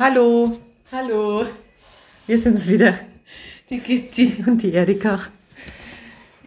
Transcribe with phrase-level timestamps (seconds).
[0.00, 0.56] Hallo,
[0.90, 1.44] Hallo,
[2.26, 2.94] wir sind's wieder,
[3.68, 4.42] die Gitti.
[4.46, 5.20] und die Erika.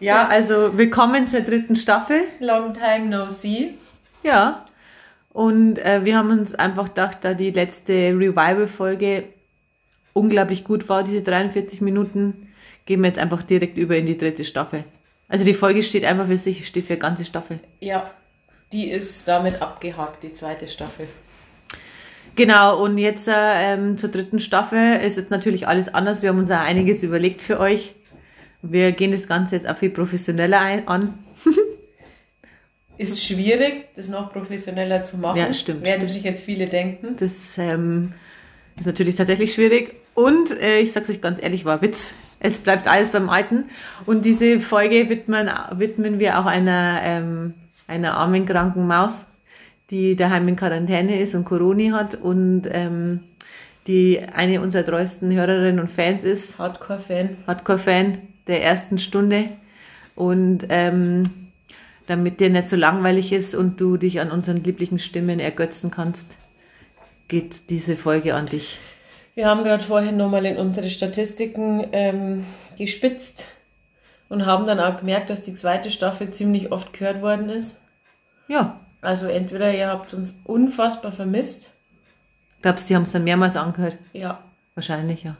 [0.00, 2.22] Ja, also willkommen zur dritten Staffel.
[2.40, 3.74] Long time no see.
[4.24, 4.66] Ja,
[5.32, 9.28] und äh, wir haben uns einfach gedacht, da die letzte Revival-Folge
[10.14, 12.52] unglaublich gut war, diese 43 Minuten,
[12.86, 14.82] gehen wir jetzt einfach direkt über in die dritte Staffel.
[15.28, 17.60] Also die Folge steht einfach für sich, steht für eine ganze Staffel.
[17.78, 18.10] Ja,
[18.72, 21.06] die ist damit abgehakt, die zweite Staffel.
[22.36, 26.22] Genau, und jetzt äh, ähm, zur dritten Staffel ist jetzt natürlich alles anders.
[26.22, 27.94] Wir haben uns auch einiges überlegt für euch.
[28.62, 31.18] Wir gehen das Ganze jetzt auch viel professioneller ein, an.
[32.96, 35.36] Ist schwierig, das noch professioneller zu machen.
[35.36, 37.16] Ja, stimmt, Werden sich jetzt viele denken.
[37.18, 38.12] Das ähm,
[38.78, 39.96] ist natürlich tatsächlich schwierig.
[40.14, 42.14] Und äh, ich sag's euch ganz ehrlich, war Witz.
[42.38, 43.64] Es bleibt alles beim Alten.
[44.06, 47.54] Und diese Folge widmen, widmen wir auch einer, ähm,
[47.88, 49.24] einer armen, kranken Maus,
[49.90, 53.20] die daheim in Quarantäne ist und Corona hat und ähm,
[53.86, 56.58] die eine unserer treuesten Hörerinnen und Fans ist.
[56.58, 57.36] Hardcore-Fan.
[57.46, 59.50] Hardcore-Fan der ersten Stunde.
[60.14, 61.30] Und ähm,
[62.06, 66.36] damit dir nicht so langweilig ist und du dich an unseren lieblichen Stimmen ergötzen kannst,
[67.28, 68.78] geht diese Folge an dich.
[69.34, 72.44] Wir haben gerade vorhin nochmal in unsere Statistiken ähm,
[72.78, 73.46] gespitzt
[74.28, 77.80] und haben dann auch gemerkt, dass die zweite Staffel ziemlich oft gehört worden ist.
[78.46, 81.70] Ja, Also entweder ihr habt uns unfassbar vermisst.
[82.62, 83.98] glaubst du, die haben es dann mehrmals angehört?
[84.12, 84.40] Ja.
[84.74, 85.36] Wahrscheinlich, ja.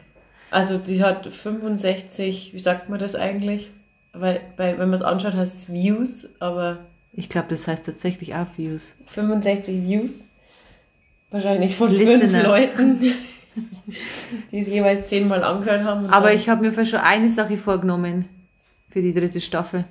[0.51, 3.71] Also die hat 65, wie sagt man das eigentlich?
[4.13, 6.79] Weil, bei, wenn man es anschaut, heißt es Views, aber
[7.13, 8.95] Ich glaube, das heißt tatsächlich auch Views.
[9.09, 10.25] 65 Views.
[11.31, 12.21] Wahrscheinlich von Listener.
[12.21, 13.01] fünf Leuten,
[14.53, 16.07] die es jeweils zehnmal angehört haben.
[16.07, 18.29] Aber ich habe mir schon eine Sache vorgenommen
[18.91, 19.85] für die dritte Staffel.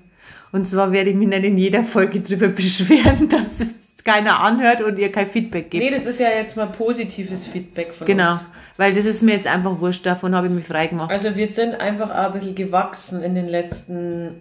[0.51, 4.81] Und zwar werde ich mich nicht in jeder Folge drüber beschweren, dass es keiner anhört
[4.81, 5.83] und ihr kein Feedback gibt.
[5.83, 8.45] Nee, das ist ja jetzt mal positives Feedback von genau, uns.
[8.77, 11.11] weil das ist mir jetzt einfach wurscht, davon habe ich mich frei gemacht.
[11.11, 14.35] Also wir sind einfach auch ein bisschen gewachsen in den letzten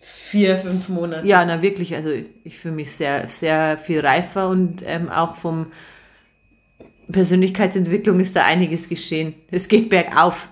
[0.00, 1.26] vier, fünf Monaten.
[1.26, 2.10] Ja, na wirklich, also
[2.42, 5.66] ich fühle mich sehr, sehr viel reifer und ähm, auch vom
[7.10, 9.34] Persönlichkeitsentwicklung ist da einiges geschehen.
[9.50, 10.48] Es geht bergauf.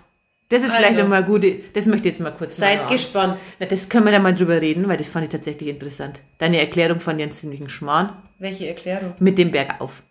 [0.51, 1.03] Das ist vielleicht Also.
[1.03, 3.39] einmal gute, das möchte ich jetzt mal kurz Seid mal gespannt.
[3.61, 6.21] Na, das können wir da mal drüber reden, weil das fand ich tatsächlich interessant.
[6.39, 9.15] Deine Erklärung fand ich einen ziemlichen Schmarrn Welche Erklärung?
[9.21, 10.03] mit dem Bergauf.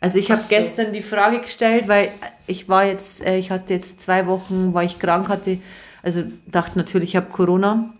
[0.00, 0.48] Also ich habe so.
[0.48, 2.10] gestern die Frage gestellt, weil
[2.46, 5.58] ich war jetzt, äh, ich hatte jetzt zwei Wochen, war ich krank, hatte,
[6.02, 7.92] also dachte natürlich, ich habe Corona,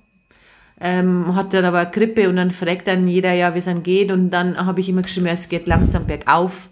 [0.80, 4.10] ähm, hatte dann aber Grippe und dann fragt dann jeder, ja, wie es dann geht
[4.10, 6.70] und dann habe ich immer geschrieben, es geht langsam bergauf.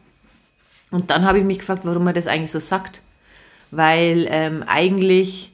[0.90, 3.02] Und dann habe ich mich gefragt, warum man das eigentlich so sagt.
[3.70, 5.52] Weil ähm, eigentlich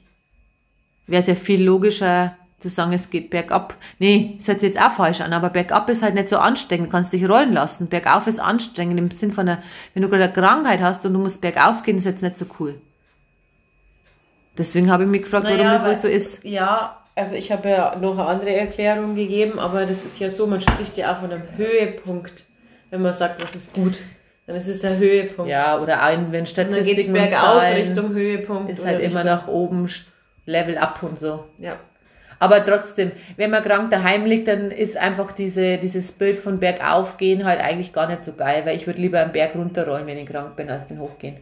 [1.07, 3.75] wäre es ja viel logischer zu sagen, es geht bergab.
[3.99, 6.87] Nee, das hört sich jetzt auch falsch an, aber bergab ist halt nicht so anstrengend,
[6.87, 7.87] du kannst dich rollen lassen.
[7.87, 9.61] Bergauf ist anstrengend im Sinn von einer,
[9.93, 12.45] wenn du gerade eine Krankheit hast und du musst bergauf gehen, ist jetzt nicht so
[12.59, 12.75] cool.
[14.57, 16.43] Deswegen habe ich mich gefragt, warum Naja, das wohl so ist.
[16.43, 20.47] Ja, also ich habe ja noch eine andere Erklärung gegeben, aber das ist ja so,
[20.47, 22.45] man spricht ja auch von einem Höhepunkt,
[22.89, 23.99] wenn man sagt, was ist gut.
[24.47, 25.49] Dann ist es ein Höhepunkt.
[25.49, 28.71] Ja, oder auch wenn Und dann Statistiken bergauf Zahlen, Richtung Höhepunkt.
[28.71, 29.89] ist halt immer Richtung- nach oben
[30.45, 31.45] Level up und so.
[31.57, 31.79] Ja.
[32.37, 37.17] Aber trotzdem, wenn man krank daheim liegt, dann ist einfach diese, dieses Bild von bergauf
[37.17, 40.17] gehen halt eigentlich gar nicht so geil, weil ich würde lieber einen Berg runterrollen, wenn
[40.17, 41.37] ich krank bin, als den hochgehen.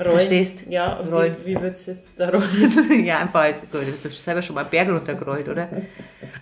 [0.00, 0.10] Rollen.
[0.10, 0.64] Verstehst?
[0.68, 1.36] Ja, Rollen.
[1.44, 3.04] wie, wie würdest du jetzt da rollen?
[3.04, 5.68] ja, einfach, halt, du bist selber schon mal einen Berg runtergerollt, oder?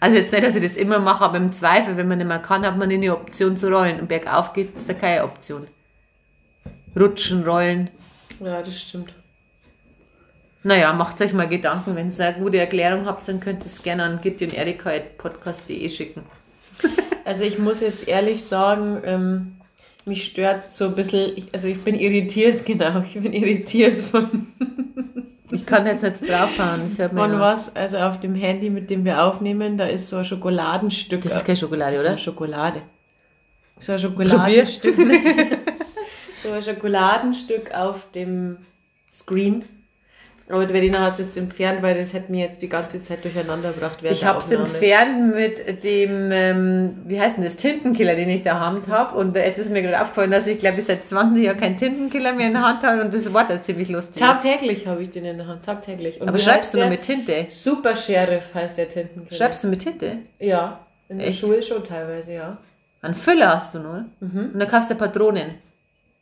[0.03, 2.41] Also jetzt nicht, dass ich das immer mache, aber im Zweifel, wenn man nicht mehr
[2.41, 4.01] kann, hat man eine Option zu rollen.
[4.01, 5.69] Und bergauf geht ist ja keine Option.
[6.99, 7.89] Rutschen, rollen.
[8.41, 9.15] Ja, das stimmt.
[10.65, 11.95] Naja, macht euch mal Gedanken.
[11.95, 15.89] Wenn ihr eine gute Erklärung habt, dann könnt ihr es gerne an gitti und erika.podcast.de
[15.89, 16.25] schicken.
[17.25, 19.57] Also ich muss jetzt ehrlich sagen, ähm,
[20.05, 24.49] mich stört so ein bisschen, also ich bin irritiert, genau, ich bin irritiert von,
[25.53, 26.59] Ich kann jetzt nicht hört
[27.13, 27.75] man von was.
[27.77, 31.23] Also auf dem Handy, mit dem wir aufnehmen, da ist so ein Schokoladenstück.
[31.23, 32.19] Das ist keine Schokolade, Das ist oder?
[32.19, 32.83] Schokolade.
[33.79, 34.97] So ein Schokoladenstück.
[36.43, 38.59] so ein Schokoladenstück auf dem
[39.13, 39.65] Screen.
[40.49, 43.73] Aber Verena hat es jetzt entfernt, weil das hätte mir jetzt die ganze Zeit durcheinander
[43.73, 43.99] gebracht.
[44.03, 48.45] Ich habe es entfernt mit dem, ähm, wie heißt denn das, Tintenkiller, den ich in
[48.45, 49.17] der Hand habe.
[49.17, 52.33] Und jetzt ist mir gerade aufgefallen, dass ich glaube ich seit 20 Jahren keinen Tintenkiller
[52.33, 54.21] mehr in der Hand habe und das Wort halt ziemlich lustig.
[54.21, 56.21] Tagtäglich habe ich den in der Hand, tagtäglich.
[56.21, 57.47] Und Aber schreibst du nur mit Tinte?
[57.49, 59.37] Super Sheriff heißt der Tintenkiller.
[59.37, 60.19] Schreibst du mit Tinte?
[60.39, 61.41] Ja, in der Echt?
[61.41, 62.59] Schule schon teilweise, ja.
[63.01, 64.05] Einen Füller hast du nur.
[64.21, 64.51] Mhm.
[64.55, 65.55] Und dann kaufst du Patronen.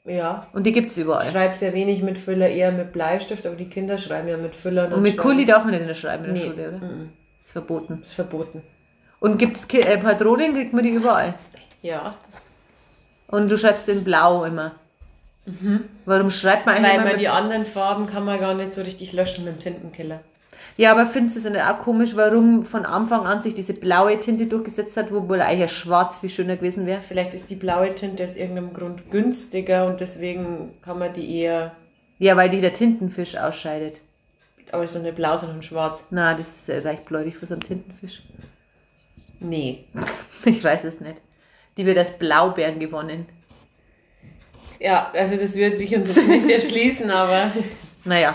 [0.04, 0.46] Ja.
[0.52, 1.30] Und die gibt's Ich überall.
[1.30, 4.92] schreibe sehr wenig mit Füller, eher mit Bleistift, aber die Kinder schreiben ja mit Füllern.
[4.92, 6.50] Und mit schreiben- Kuli darf man nicht in der schreiben in der Nee.
[6.50, 6.78] Schule, oder?
[6.86, 7.10] mhm.
[7.44, 7.98] Ist verboten.
[8.02, 8.62] Ist verboten.
[9.20, 11.34] Und gibt's äh, Patronen, kriegt man die überall.
[11.82, 12.14] Ja.
[13.28, 14.72] Und du schreibst in Blau immer.
[15.46, 15.84] Mhm.
[16.06, 19.12] Warum schreibt man eigentlich Weil man die anderen Farben kann man gar nicht so richtig
[19.12, 20.20] löschen mit dem Tintenkiller.
[20.76, 24.18] Ja, aber findest du es nicht auch komisch, warum von Anfang an sich diese blaue
[24.18, 27.02] Tinte durchgesetzt hat, wo wohl eigentlich schwarz viel schöner gewesen wäre?
[27.02, 31.72] Vielleicht ist die blaue Tinte aus irgendeinem Grund günstiger und deswegen kann man die eher.
[32.18, 34.00] Ja, weil die der Tintenfisch ausscheidet.
[34.72, 36.04] Aber ist doch nicht blau, sondern schwarz.
[36.10, 38.22] Na, das ist recht bläulich für so einen Tintenfisch.
[39.40, 39.84] Nee.
[40.44, 41.16] ich weiß es nicht.
[41.76, 43.26] Die wird als Blaubeeren gewonnen.
[44.78, 47.50] Ja, also das wird sich uns nicht erschließen, aber.
[48.02, 48.34] Naja.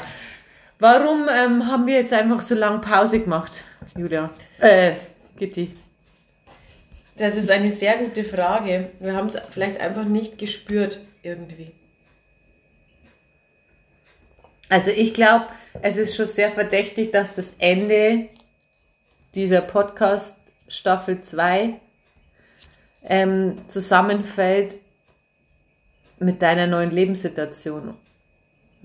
[0.80, 3.63] Warum ähm, haben wir jetzt einfach so lange Pause gemacht,
[3.95, 4.30] Julia?
[4.60, 4.94] Äh,
[5.38, 5.75] Gitti.
[7.18, 8.92] Das ist eine sehr gute Frage.
[9.00, 11.72] Wir haben es vielleicht einfach nicht gespürt irgendwie.
[14.68, 15.45] Also ich glaube,
[15.81, 18.28] es ist schon sehr verdächtig, dass das Ende
[19.33, 20.38] dieser Podcast
[20.68, 21.80] Staffel 2
[23.04, 24.78] ähm, zusammenfällt
[26.19, 27.95] mit deiner neuen Lebenssituation.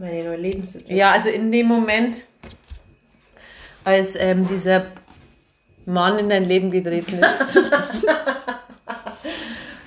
[0.01, 0.97] Meine neue Lebenssituation?
[0.97, 2.25] Ja, also in dem Moment,
[3.85, 4.87] als ähm, dieser
[5.85, 7.55] Mann in dein Leben getreten ist.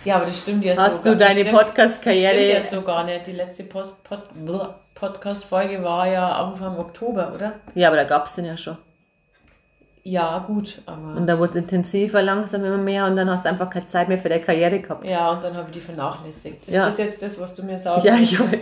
[0.06, 0.98] ja, aber das stimmt ja Hast so.
[0.98, 2.36] Hast du deine Podcast-Karriere?
[2.36, 3.25] Das stimmt ja so gar nicht.
[3.25, 4.30] Die letzte Post Pod
[4.94, 7.54] Podcast-Folge war ja Anfang Oktober, oder?
[7.74, 8.77] Ja, aber da gab es den ja schon.
[10.04, 11.16] Ja, gut, aber.
[11.16, 14.09] Und da wurde es intensiver, langsam immer mehr und dann hast du einfach keine Zeit
[14.09, 15.09] mehr für deine Karriere gehabt.
[15.09, 16.68] Ja, und dann habe ich die vernachlässigt.
[16.68, 16.86] Ist ja.
[16.86, 18.06] das jetzt das, was du mir sagst?
[18.06, 18.59] Ja, ich wollte.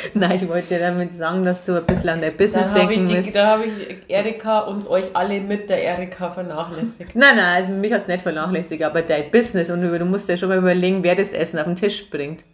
[0.14, 3.04] Nein, ich wollte dir damit sagen, dass du ein bisschen an dein Business dann denken
[3.04, 3.34] musst.
[3.34, 7.14] Da habe ich Erika und euch alle mit der Erika vernachlässigt.
[7.14, 10.36] Nein, nein, also mich hast du nicht vernachlässigt, aber dein Business und du musst ja
[10.36, 12.44] schon mal überlegen, wer das Essen auf den Tisch bringt.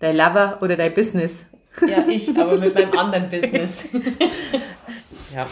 [0.00, 1.46] Dein Lover oder dein Business?
[1.80, 3.86] Ja, ich, aber mit meinem anderen Business.
[5.34, 5.46] ja.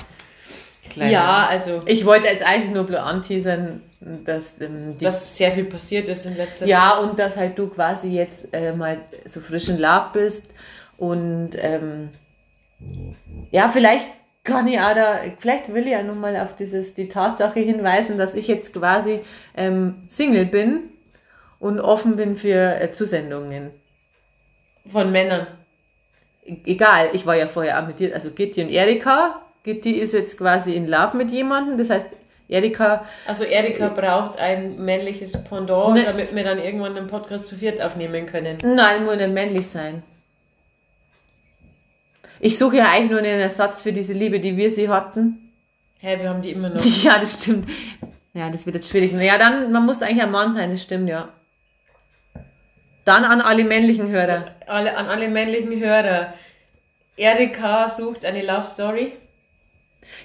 [0.89, 1.11] Kleiner.
[1.11, 1.81] Ja, also.
[1.87, 6.37] Ich wollte jetzt eigentlich nur blöd anteasern, dass, ähm, dass sehr viel passiert ist in
[6.37, 6.69] letzter Zeit.
[6.69, 10.52] Ja, und dass halt du quasi jetzt äh, mal so frisch in Love bist
[11.03, 12.11] und ähm,
[13.51, 14.07] ja, vielleicht
[14.45, 18.37] kann ich auch da, vielleicht will ich ja nochmal auf dieses, die Tatsache hinweisen, dass
[18.37, 19.19] ich jetzt quasi
[19.57, 20.91] ähm, Single bin
[21.59, 23.73] und offen bin für äh, Zusendungen.
[24.93, 25.49] Von Männern.
[26.45, 30.15] E egal, ich war ja vorher auch mit dir, also Gitti und Erika Gitti ist
[30.15, 32.11] jetzt quasi in Love mit jemandem, das heißt,
[32.49, 33.07] Erika.
[33.27, 37.83] Also Erika braucht ein männliches Pendant, ne, damit wir dann irgendwann einen Podcast zu viert
[37.83, 38.59] aufnehmen können.
[38.63, 40.05] Nein, muss nicht männlich sein.
[42.45, 45.53] Ich suche ja eigentlich nur einen Ersatz für diese Liebe, die wir sie hatten.
[46.01, 46.85] Hä, hey, wir haben die immer noch.
[47.05, 47.69] Ja, das stimmt.
[48.35, 49.13] Ja, das wird jetzt schwierig.
[49.13, 51.29] Ja, dann, man muss eigentlich ein Mann sein, das stimmt, ja.
[53.05, 54.57] Dann an alle männlichen Hörer.
[54.67, 56.35] Alle, an alle männlichen Hörer.
[57.17, 59.13] Erika sucht eine Love Story.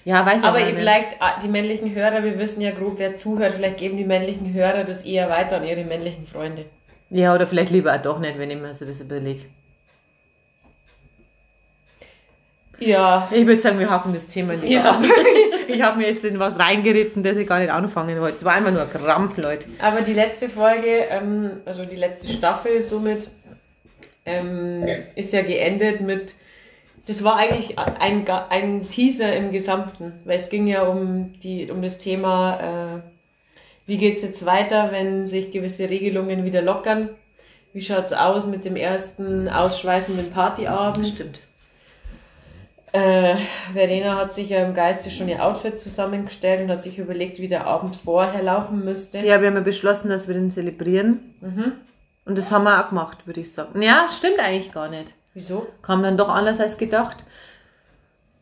[0.03, 0.75] Ja, weiß aber nicht.
[0.75, 4.55] vielleicht ah, die männlichen Hörer, wir wissen ja grob, wer zuhört, vielleicht geben die männlichen
[4.55, 6.65] Hörer das eher weiter an ihre männlichen Freunde.
[7.11, 9.43] Ja, oder vielleicht lieber auch doch nicht, wenn ich mir so das überlege.
[12.79, 13.27] Ja.
[13.31, 14.91] Ich würde sagen, wir haken das Thema lieber ja.
[14.91, 15.03] ab.
[15.69, 18.37] Ich habe mir jetzt in was reingeritten, das ich gar nicht anfangen wollte.
[18.37, 19.67] Es war einfach nur ein Krampf, Leute.
[19.79, 23.29] Aber die letzte Folge, ähm, also die letzte Staffel somit,
[24.25, 24.85] ähm,
[25.15, 26.35] ist ja geendet mit
[27.07, 31.81] das war eigentlich ein, ein Teaser im Gesamten, weil es ging ja um, die, um
[31.81, 33.01] das Thema, äh,
[33.85, 37.09] wie geht es jetzt weiter, wenn sich gewisse Regelungen wieder lockern?
[37.71, 41.07] Wie schaut es aus mit dem ersten ausschweifenden Partyabend?
[41.07, 41.41] Stimmt.
[42.97, 43.37] Äh,
[43.73, 47.47] Verena hat sich ja im Geiste schon ihr Outfit zusammengestellt und hat sich überlegt, wie
[47.47, 49.19] der Abend vorher laufen müsste.
[49.19, 51.35] Ja, wir haben ja beschlossen, dass wir den zelebrieren.
[51.41, 51.73] Mhm.
[52.25, 53.81] Und das haben wir auch gemacht, würde ich sagen.
[53.81, 55.13] Ja, stimmt eigentlich gar nicht.
[55.35, 55.67] Wieso?
[55.83, 57.17] Kam dann doch anders als gedacht.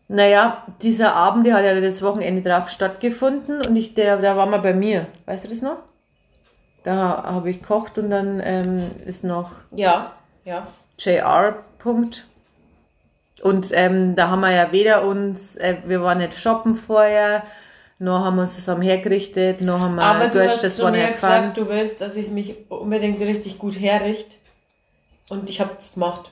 [0.08, 4.46] Naja, dieser Abend, der hat ja das Wochenende drauf stattgefunden und ich, der, da war
[4.46, 5.08] mal bei mir.
[5.26, 5.80] Weißt du das noch?
[6.84, 10.14] Da habe ich gekocht und dann ähm, ist noch ja,
[10.46, 10.68] ja.
[10.98, 11.58] JR.
[11.80, 12.26] Punkt.
[13.46, 17.44] Und ähm, da haben wir ja weder uns, äh, wir waren nicht shoppen vorher,
[18.00, 21.12] noch haben wir uns zusammen hergerichtet, noch haben wir Aber du hast das zu mir
[21.12, 24.38] gesagt, du willst, dass ich mich unbedingt richtig gut herrichte.
[25.30, 26.32] Und ich habe es gemacht.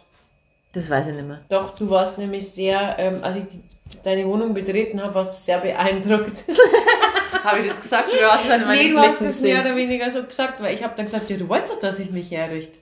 [0.72, 1.42] Das weiß ich nicht mehr.
[1.50, 3.62] Doch, du warst nämlich sehr, ähm, als ich die,
[4.04, 6.46] deine Wohnung betreten habe, warst du sehr beeindruckt.
[7.44, 8.08] habe ich das gesagt?
[8.12, 10.96] Du hast dann nee, du hast es mehr oder weniger so gesagt, weil ich habe
[10.96, 12.80] dann gesagt, ja, du wolltest doch, dass ich mich herrichte.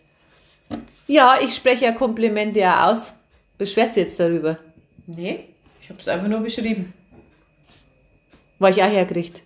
[1.08, 3.14] Ja, ich spreche ja Komplimente ja aus.
[3.62, 4.58] Beschwerst du jetzt darüber?
[5.06, 5.50] Nee,
[5.80, 6.94] ich habe es einfach nur beschrieben.
[8.58, 9.44] War ich auch hergerichtet?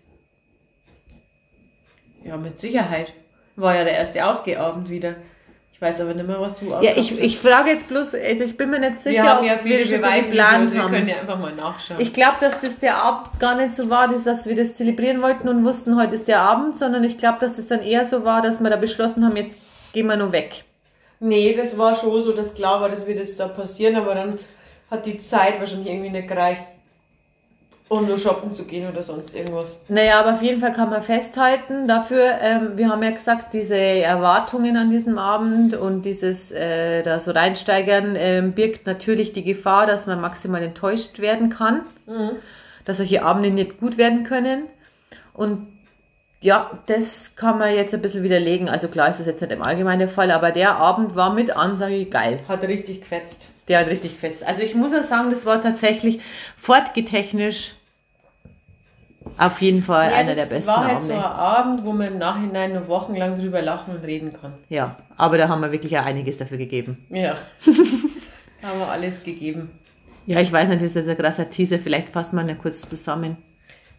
[2.23, 3.11] Ja, mit Sicherheit.
[3.57, 5.17] War ja der erste Ausgehabend wieder.
[5.73, 8.55] Ich weiß aber nicht mehr, was du Ja, ich, ich frage jetzt bloß, also ich
[8.55, 10.71] bin mir nicht sicher, wir haben ja viele wir Beweise, so haben.
[10.71, 11.99] Wir können ja einfach mal nachschauen.
[11.99, 15.49] Ich glaube, dass das der Abend gar nicht so war, dass wir das zelebrieren wollten
[15.49, 18.41] und wussten, heute ist der Abend, sondern ich glaube, dass das dann eher so war,
[18.41, 19.59] dass wir da beschlossen haben, jetzt
[19.91, 20.63] gehen wir nur weg.
[21.19, 24.39] Nee, das war schon so, dass klar war, das wird jetzt da passieren, aber dann
[24.91, 26.63] hat die Zeit wahrscheinlich irgendwie nicht gereicht,
[27.87, 29.79] um nur shoppen zu gehen oder sonst irgendwas.
[29.87, 33.77] Naja, aber auf jeden Fall kann man festhalten dafür, ähm, wir haben ja gesagt, diese
[33.77, 39.85] Erwartungen an diesem Abend und dieses äh, da so reinsteigern ähm, birgt natürlich die Gefahr,
[39.87, 42.31] dass man maximal enttäuscht werden kann, mhm.
[42.85, 44.63] dass solche Abende nicht gut werden können.
[45.33, 45.74] Und
[46.41, 48.69] ja, das kann man jetzt ein bisschen widerlegen.
[48.69, 51.55] Also klar ist das jetzt nicht im Allgemeinen der Fall, aber der Abend war mit
[51.55, 52.39] Ansage geil.
[52.47, 53.49] Hat richtig gefetzt.
[53.67, 54.45] Der hat richtig gefetzt.
[54.45, 56.19] Also ich muss auch sagen, das war tatsächlich
[56.57, 57.73] fortgetechnisch
[59.37, 60.69] auf jeden Fall ja, einer der besten Abende.
[60.69, 64.03] Das war halt so ein Abend, wo man im Nachhinein noch wochenlang drüber lachen und
[64.05, 64.53] reden kann.
[64.69, 67.05] Ja, aber da haben wir wirklich auch einiges dafür gegeben.
[67.09, 67.35] Ja,
[68.61, 69.71] haben wir alles gegeben.
[70.27, 71.79] Ja, ich weiß nicht, ist das ein krasser Teaser.
[71.79, 73.37] Vielleicht fassen wir ihn kurz zusammen.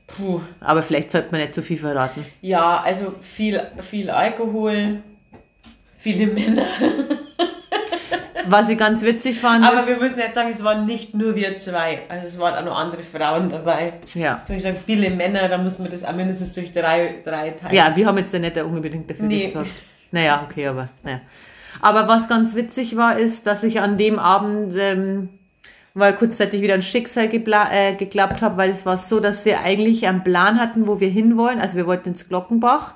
[0.06, 0.40] Puh.
[0.60, 2.24] Aber vielleicht sollte man nicht zu viel verraten.
[2.40, 5.02] Ja, also viel, viel Alkohol,
[5.98, 6.66] viele Männer.
[8.48, 9.64] Was ich ganz witzig fand.
[9.64, 12.02] Aber wir müssen jetzt sagen, es waren nicht nur wir zwei.
[12.08, 13.94] Also es waren auch noch andere Frauen dabei.
[14.14, 14.42] Ja.
[14.48, 17.74] Ich sagen, viele Männer, da muss man das auch mindestens durch drei, drei teilen.
[17.74, 19.46] Ja, wir haben jetzt ja nicht unbedingt dafür nee.
[19.46, 19.72] gesorgt.
[20.12, 21.20] Naja, okay, aber naja.
[21.80, 25.28] Aber was ganz witzig war, ist, dass ich an dem Abend ähm,
[25.96, 30.06] weil kurzzeitig wieder ein Schicksal äh, geklappt habe, weil es war so, dass wir eigentlich
[30.06, 31.58] einen Plan hatten, wo wir hinwollen.
[31.58, 32.94] Also wir wollten ins Glockenbach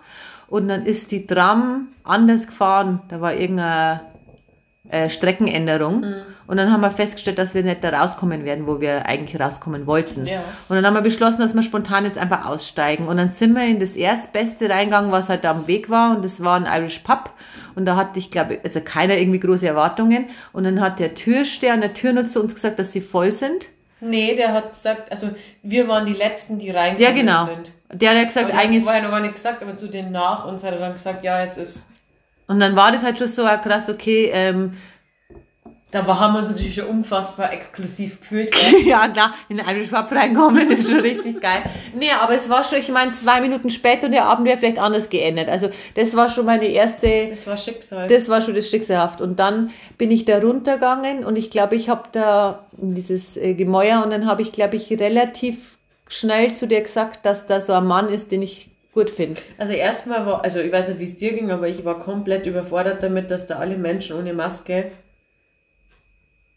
[0.48, 3.00] und dann ist die Tram anders gefahren.
[3.08, 4.02] Da war irgendeine
[4.90, 6.00] äh, Streckenänderung.
[6.00, 6.22] Mhm.
[6.50, 9.86] Und dann haben wir festgestellt, dass wir nicht da rauskommen werden, wo wir eigentlich rauskommen
[9.86, 10.26] wollten.
[10.26, 10.40] Ja.
[10.68, 13.06] Und dann haben wir beschlossen, dass wir spontan jetzt einfach aussteigen.
[13.06, 16.16] Und dann sind wir in das erstbeste reingegangen, was halt da am Weg war.
[16.16, 17.32] Und das war ein Irish Pub.
[17.76, 20.26] Und da hatte ich, glaube also keiner irgendwie große Erwartungen.
[20.52, 23.68] Und dann hat der Türsteher der Türnutzer uns gesagt, dass sie voll sind.
[24.00, 25.30] Nee, der hat gesagt, also
[25.62, 27.44] wir waren die Letzten, die reingekommen ja, genau.
[27.44, 27.70] sind.
[27.92, 28.78] Der hat gesagt, aber eigentlich.
[28.78, 31.22] Das vorher noch gar nicht gesagt, aber zu denen nach uns hat er dann gesagt,
[31.22, 31.86] ja, jetzt ist
[32.50, 34.72] und dann war das halt schon so krass, okay, ähm,
[35.90, 38.54] da haben wir uns natürlich schon unfassbar exklusiv gefühlt.
[38.84, 41.62] ja, klar, in Irish Pub reinkommen, ist schon richtig geil.
[41.94, 44.78] Nee, aber es war schon, ich meine, zwei Minuten später und der Abend wäre vielleicht
[44.78, 45.48] anders geendet.
[45.48, 47.26] Also, das war schon meine erste.
[47.28, 48.06] Das war Schicksal.
[48.06, 49.20] Das war schon das Schicksalhaft.
[49.20, 54.02] Und dann bin ich da runtergegangen und ich glaube, ich habe da dieses äh, Gemäuer
[54.04, 55.76] und dann habe ich, glaube ich, relativ
[56.08, 59.40] schnell zu dir gesagt, dass da so ein Mann ist, den ich gut finde.
[59.58, 62.46] Also erstmal war, also ich weiß nicht, wie es dir ging, aber ich war komplett
[62.46, 64.90] überfordert damit, dass da alle Menschen ohne Maske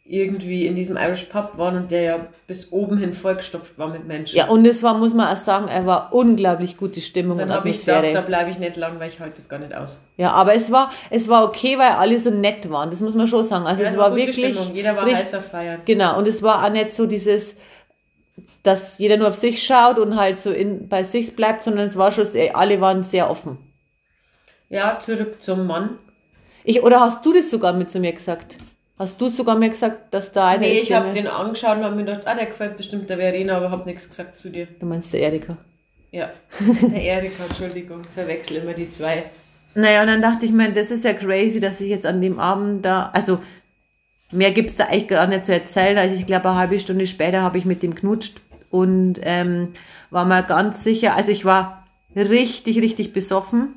[0.06, 4.06] irgendwie in diesem Irish Pub waren und der ja bis oben hin vollgestopft war mit
[4.06, 4.36] Menschen.
[4.36, 7.56] Ja, und es war, muss man auch sagen, er war unglaublich gute Stimmung Dann und
[7.56, 8.02] Atmosphäre.
[8.02, 10.02] Ich gedacht, da bleibe ich nicht lang, weil ich halte das gar nicht aus.
[10.18, 12.90] Ja, aber es war, es war okay, weil alle so nett waren.
[12.90, 13.66] Das muss man schon sagen.
[13.66, 14.54] Also ja, es war, war wirklich.
[14.54, 14.76] Stimmung.
[14.76, 15.82] Jeder war richtig, heiß auf Feiern.
[15.86, 17.56] Genau, und es war auch nicht so dieses,
[18.64, 21.96] dass jeder nur auf sich schaut und halt so in, bei sich bleibt, sondern es
[21.96, 23.58] war schon, alle waren sehr offen.
[24.68, 25.98] Ja, zurück zum Mann.
[26.66, 28.58] Ich, oder hast du das sogar mit zu mir gesagt?
[28.98, 30.82] Hast du sogar mir gesagt, dass da einer nee, ist?
[30.82, 33.58] Nee, ich habe den angeschaut und habe mir gedacht, ah, der gefällt bestimmt der Verena,
[33.58, 34.68] aber habe nichts gesagt zu dir.
[34.80, 35.58] Du meinst der Erika?
[36.12, 36.30] Ja,
[36.82, 39.26] der Erika, Entschuldigung, verwechsel immer die zwei.
[39.74, 42.40] Naja, und dann dachte ich mir, das ist ja crazy, dass ich jetzt an dem
[42.40, 43.40] Abend da, also
[44.32, 45.98] mehr gibt's da eigentlich gar nicht zu erzählen.
[45.98, 49.70] Also ich glaube, eine halbe Stunde später habe ich mit dem knutscht und ähm,
[50.12, 53.74] war mir ganz sicher, also ich war richtig, richtig besoffen.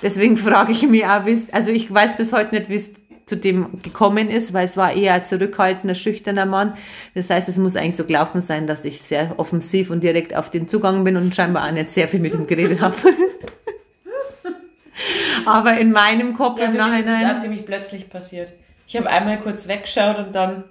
[0.00, 2.90] Deswegen frage ich mich auch, also ich weiß bis heute nicht, wie es
[3.28, 6.74] zu dem gekommen ist, weil es war eher ein zurückhaltender, schüchterner Mann.
[7.14, 10.50] Das heißt, es muss eigentlich so gelaufen sein, dass ich sehr offensiv und direkt auf
[10.50, 12.96] den Zugang bin und scheinbar auch nicht sehr viel mit ihm geredet habe.
[15.46, 17.22] Aber in meinem Kopf ja, im Nachhinein.
[17.22, 18.52] Das ist auch ziemlich plötzlich passiert.
[18.86, 20.64] Ich habe einmal kurz weggeschaut und dann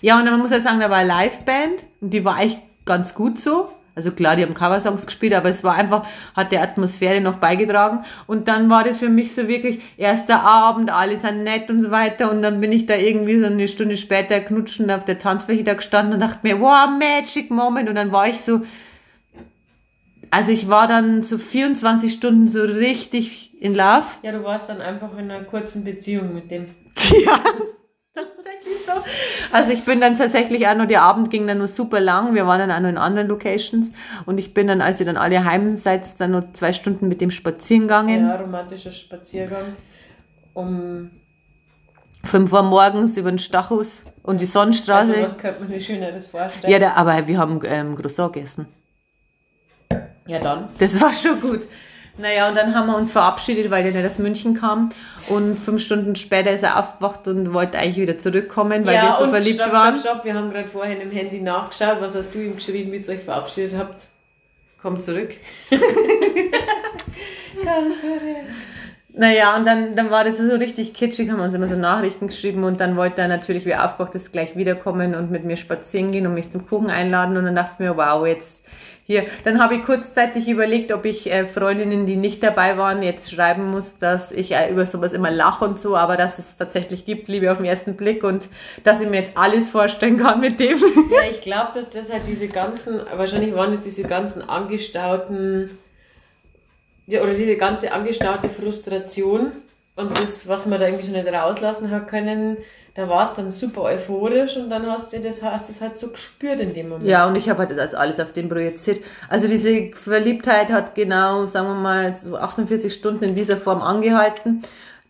[0.00, 3.14] ja, und man muss ja sagen, da war eine Liveband und die war echt ganz
[3.14, 3.70] gut so.
[3.98, 8.04] Also klar, die haben Coversongs gespielt, aber es war einfach, hat der Atmosphäre noch beigetragen.
[8.28, 11.90] Und dann war das für mich so wirklich erster Abend, alle sind nett und so
[11.90, 12.30] weiter.
[12.30, 15.74] Und dann bin ich da irgendwie so eine Stunde später knutschend auf der Tanzfläche da
[15.74, 17.88] gestanden und dachte mir, wow, Magic Moment.
[17.88, 18.60] Und dann war ich so,
[20.30, 24.06] also ich war dann so 24 Stunden so richtig in Love.
[24.22, 26.66] Ja, du warst dann einfach in einer kurzen Beziehung mit dem.
[27.24, 27.42] Ja.
[29.52, 32.34] Also ich bin dann tatsächlich auch noch, der Abend ging dann nur super lang.
[32.34, 33.92] Wir waren dann auch noch in anderen Locations.
[34.26, 37.20] Und ich bin dann, als ihr dann alle heim seid, dann noch zwei Stunden mit
[37.20, 38.26] dem spazieren gegangen.
[38.26, 39.76] Ja, romantischer Spaziergang.
[40.54, 41.10] Um
[42.24, 45.12] 5 Uhr morgens über den Stachus und die Sonnenstraße.
[45.12, 46.70] Also was könnte man sich Schöneres vorstellen?
[46.70, 48.66] Ja, da, aber wir haben ähm, Croissant gegessen.
[50.26, 50.68] Ja, dann.
[50.78, 51.66] Das war schon gut.
[52.18, 54.90] Naja, und dann haben wir uns verabschiedet, weil er nicht aus München kam.
[55.28, 59.12] Und fünf Stunden später ist er aufgewacht und wollte eigentlich wieder zurückkommen, weil ja, wir
[59.12, 60.00] so verliebt stopp, waren.
[60.00, 62.00] Stopp, stopp, wir haben gerade vorhin im Handy nachgeschaut.
[62.00, 64.08] Was hast du ihm geschrieben, wie ihr euch verabschiedet habt?
[64.82, 65.36] Komm zurück.
[67.64, 68.04] Ganz
[69.12, 72.26] Naja, und dann, dann war das so richtig kitschig, haben wir uns immer so Nachrichten
[72.28, 75.56] geschrieben und dann wollte er natürlich, wie er aufgewacht ist, gleich wiederkommen und mit mir
[75.56, 78.64] spazieren gehen und mich zum Kuchen einladen und dann dachte ich mir, wow, jetzt
[79.08, 79.24] hier.
[79.42, 83.70] Dann habe ich kurzzeitig überlegt, ob ich äh, Freundinnen, die nicht dabei waren, jetzt schreiben
[83.70, 87.26] muss, dass ich äh, über sowas immer lache und so, aber dass es tatsächlich gibt,
[87.28, 88.48] Liebe auf den ersten Blick und
[88.84, 90.78] dass ich mir jetzt alles vorstellen kann mit dem.
[91.10, 95.78] Ja, ich glaube, dass das halt diese ganzen, wahrscheinlich waren es diese ganzen angestauten,
[97.08, 99.52] oder diese ganze angestaute Frustration
[99.96, 102.58] und das, was man da irgendwie so nicht rauslassen hat können,
[102.98, 106.10] da war es dann super euphorisch und dann hast du das, hast das halt so
[106.10, 107.08] gespürt in dem Moment.
[107.08, 109.00] Ja, und ich habe halt das alles auf den projiziert.
[109.28, 114.62] Also diese Verliebtheit hat genau, sagen wir mal, so 48 Stunden in dieser Form angehalten.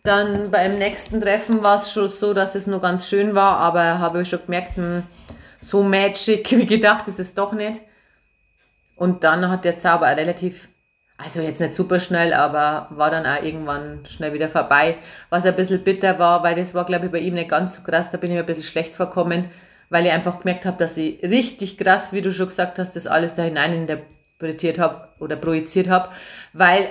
[0.03, 3.97] Dann beim nächsten Treffen war es schon so, dass es nur ganz schön war, aber
[3.97, 5.01] habe ich schon gemerkt, hm,
[5.59, 7.81] so magic wie gedacht ist es doch nicht.
[8.97, 10.68] Und dann hat der Zauber relativ
[11.21, 14.95] also jetzt nicht super schnell, aber war dann auch irgendwann schnell wieder vorbei.
[15.29, 17.81] Was ein bisschen bitter war, weil das war, glaube ich, bei ihm nicht ganz so
[17.83, 19.51] krass, da bin ich mir ein bisschen schlecht vorkommen,
[19.89, 23.05] weil ich einfach gemerkt habe, dass ich richtig krass, wie du schon gesagt hast, das
[23.05, 26.09] alles da hinein interpretiert habe oder projiziert habe,
[26.53, 26.87] weil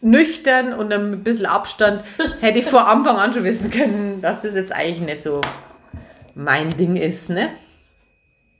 [0.00, 2.04] nüchtern und ein bisschen Abstand
[2.40, 5.40] hätte ich vor Anfang an schon wissen können, dass das jetzt eigentlich nicht so
[6.36, 7.50] mein Ding ist, ne?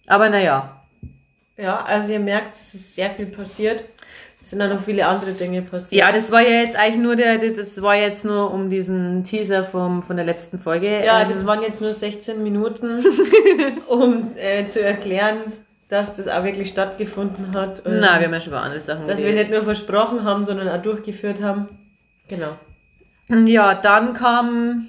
[0.08, 0.74] Aber naja.
[1.56, 3.84] Ja, also ihr merkt, es ist sehr viel passiert
[4.48, 5.92] sind da noch viele andere Dinge passiert.
[5.92, 9.64] Ja, das war ja jetzt eigentlich nur der, das war jetzt nur um diesen Teaser
[9.64, 11.04] vom, von der letzten Folge.
[11.04, 13.04] Ja, ähm, das waren jetzt nur 16 Minuten,
[13.88, 15.52] um äh, zu erklären,
[15.88, 17.82] dass das auch wirklich stattgefunden hat.
[17.84, 19.36] Na, wir haben ja schon über andere Sachen Dass geredet.
[19.36, 21.68] wir nicht nur versprochen haben, sondern auch durchgeführt haben.
[22.28, 22.56] Genau.
[23.28, 24.88] Ja, dann kam,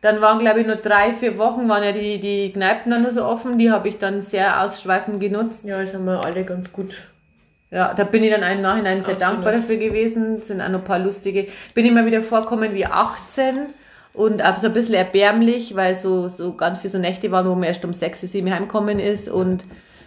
[0.00, 3.12] dann waren glaube ich nur drei, vier Wochen waren ja die, die Kneipen dann nur
[3.12, 3.58] so offen.
[3.58, 5.66] Die habe ich dann sehr ausschweifend genutzt.
[5.66, 6.96] Ja, das haben wir alle ganz gut
[7.70, 10.42] ja, da bin ich dann im Nachhinein sehr dankbar dafür gewesen.
[10.42, 11.48] Sind auch noch ein paar lustige.
[11.74, 13.66] Bin immer wieder vorkommen wie 18
[14.14, 17.54] und auch so ein bisschen erbärmlich, weil so, so ganz viele so Nächte waren, wo
[17.54, 19.64] man erst um 6, 7 heimgekommen ist und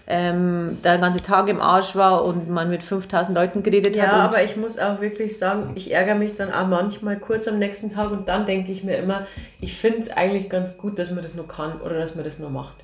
[0.07, 4.11] ähm, der ganze Tag im Arsch war und man mit 5000 Leuten geredet ja, hat.
[4.11, 7.59] Ja, aber ich muss auch wirklich sagen, ich ärgere mich dann auch manchmal kurz am
[7.59, 9.27] nächsten Tag und dann denke ich mir immer,
[9.61, 12.39] ich finde es eigentlich ganz gut, dass man das nur kann oder dass man das
[12.39, 12.75] nur macht.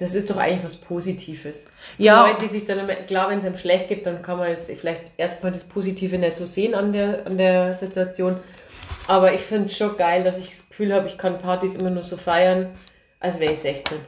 [0.00, 1.66] Das ist doch eigentlich was Positives.
[1.98, 2.24] Ja.
[2.24, 4.70] Die Leute, die sich dann klar, wenn es einem schlecht geht, dann kann man jetzt
[4.70, 8.36] vielleicht erstmal das Positive nicht so sehen an der, an der Situation.
[9.06, 11.90] Aber ich finde es schon geil, dass ich das Gefühl habe, ich kann Partys immer
[11.90, 12.70] nur so feiern,
[13.20, 13.98] als wäre ich 16.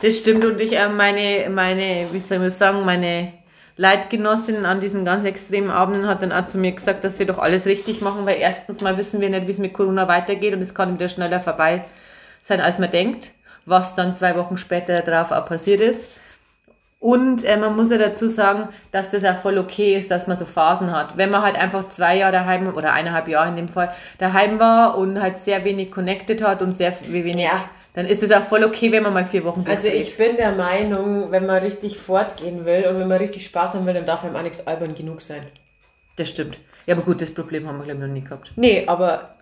[0.00, 3.34] Das stimmt und ich, äh, meine, meine, wie soll man sagen, meine
[3.76, 7.38] Leitgenossin an diesen ganz extremen Abenden hat dann auch zu mir gesagt, dass wir doch
[7.38, 10.62] alles richtig machen, weil erstens mal wissen wir nicht, wie es mit Corona weitergeht und
[10.62, 11.84] es kann wieder schneller vorbei
[12.40, 13.32] sein, als man denkt
[13.66, 16.20] was dann zwei Wochen später drauf auch passiert ist.
[17.02, 20.38] Und äh, man muss ja dazu sagen, dass das auch voll okay ist, dass man
[20.38, 21.16] so Phasen hat.
[21.16, 24.96] Wenn man halt einfach zwei Jahre daheim oder eineinhalb Jahre in dem Fall daheim war
[24.96, 27.68] und halt sehr wenig connected hat und sehr wenig, ja.
[27.94, 30.52] dann ist es auch voll okay, wenn man mal vier Wochen Also ich bin der
[30.52, 34.22] Meinung, wenn man richtig fortgehen will und wenn man richtig Spaß haben will, dann darf
[34.22, 35.40] einem auch nichts albern genug sein.
[36.14, 36.60] Das stimmt.
[36.86, 38.52] Ja, aber gut, das Problem haben wir glaube ich noch nie gehabt.
[38.54, 39.34] Nee, aber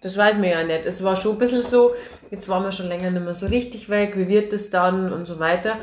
[0.00, 0.86] das weiß man ja nicht.
[0.86, 1.94] Es war schon ein bisschen so,
[2.30, 5.24] jetzt waren wir schon länger nicht mehr so richtig weg, wie wird das dann und
[5.24, 5.76] so weiter.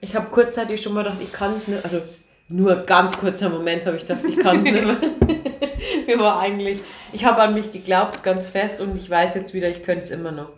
[0.00, 2.02] Ich habe kurzzeitig schon mal gedacht, ich kann es nicht, also
[2.48, 4.96] nur ganz kurzer Moment habe ich gedacht, ich kann es nicht mehr.
[6.06, 6.80] Mir war eigentlich,
[7.12, 10.10] ich habe an mich geglaubt, ganz fest und ich weiß jetzt wieder, ich könnte es
[10.10, 10.50] immer noch.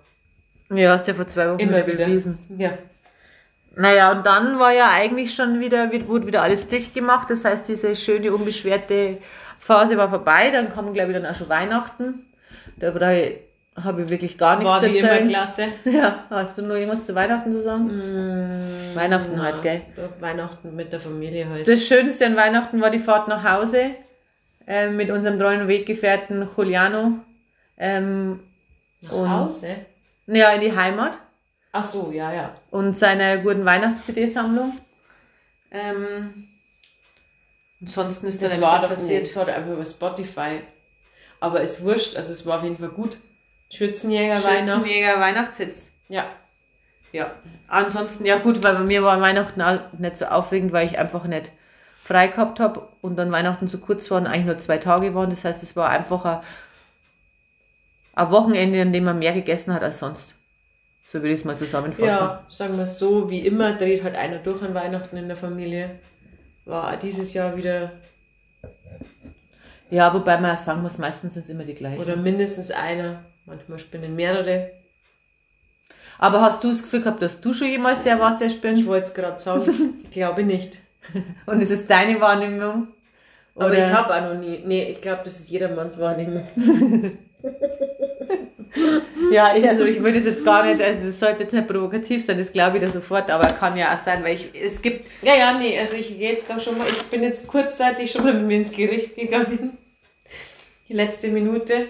[0.71, 2.39] Ja, hast ja vor zwei Wochen immer wieder bewiesen.
[2.59, 2.79] Ja.
[3.77, 7.29] Naja, und dann war ja eigentlich schon wieder, wurde wieder alles dicht gemacht.
[7.31, 9.19] Das heißt, diese schöne, unbeschwerte
[9.59, 10.51] Phase war vorbei.
[10.51, 12.27] Dann kam, glaube ich, dann auch schon Weihnachten.
[12.77, 12.93] Da
[13.77, 15.09] habe ich wirklich gar nichts War zu erzählen.
[15.09, 15.69] War immer klasse.
[15.85, 17.87] Ja, hast du noch irgendwas zu Weihnachten zu sagen?
[17.87, 19.83] Mm, Weihnachten na, halt, gell?
[20.21, 21.67] Weihnachten mit der Familie halt.
[21.67, 23.91] Das Schönste an Weihnachten war die Fahrt nach Hause
[24.67, 27.19] äh, mit unserem treuen Weggefährten Juliano.
[27.77, 28.41] Ähm,
[29.01, 29.77] nach und, Hause?
[30.27, 31.19] Ja, in die Heimat.
[31.73, 32.55] Ach so, ja, ja.
[32.71, 34.79] Und seiner guten Weihnachts-CD-Sammlung.
[35.73, 36.49] Ähm,
[37.81, 39.25] ansonsten ist das, das war doch passiert.
[39.25, 40.61] Das war einfach über Spotify
[41.45, 43.19] aber es wurscht, also es war auf jeden Fall gut.
[43.71, 45.91] Schützenjäger, Schützenjäger Weihnachtshits.
[46.09, 46.25] Ja.
[47.13, 47.33] Ja.
[47.69, 49.63] Ansonsten, ja gut, weil bei mir war Weihnachten
[49.99, 51.53] nicht so aufregend, weil ich einfach nicht
[52.03, 55.29] frei gehabt habe und dann Weihnachten zu kurz waren, eigentlich nur zwei Tage waren.
[55.31, 56.41] Das heißt, es war einfach ein,
[58.15, 60.35] ein Wochenende, an dem man mehr gegessen hat als sonst.
[61.07, 62.09] So würde ich es mal zusammenfassen.
[62.09, 65.37] Ja, sagen wir es so, wie immer dreht halt einer durch an Weihnachten in der
[65.37, 65.99] Familie.
[66.65, 67.93] War dieses Jahr wieder
[69.91, 72.01] ja, wobei man sagen muss, meistens sind es immer die gleichen.
[72.01, 74.71] Oder mindestens einer, manchmal spinnen mehrere.
[76.19, 78.79] Aber hast du das Gefühl gehabt, dass du schon jemals der warst, der spinnt?
[78.79, 80.81] Ich wollte es gerade sagen, ich glaube nicht.
[81.47, 82.89] Und ist es deine Wahrnehmung?
[83.57, 84.63] Aber ich habe auch noch nie.
[84.65, 86.45] Nee, ich glaube, das ist jedermanns Wahrnehmung.
[89.31, 92.39] ja, also ich würde es jetzt gar nicht, also das sollte jetzt nicht provokativ sein,
[92.39, 95.07] das glaube ich da sofort, aber kann ja auch sein, weil ich, es gibt.
[95.23, 98.25] Ja, ja, nee, also ich gehe jetzt da schon mal, ich bin jetzt kurzzeitig schon
[98.25, 99.79] mal mit mir ins Gericht gegangen.
[100.89, 101.89] Die letzte Minute.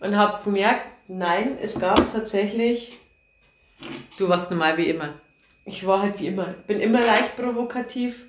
[0.00, 2.98] Und habe gemerkt, nein, es gab tatsächlich.
[4.18, 5.14] Du warst normal wie immer.
[5.64, 6.54] Ich war halt wie immer.
[6.66, 8.24] Bin immer leicht provokativ.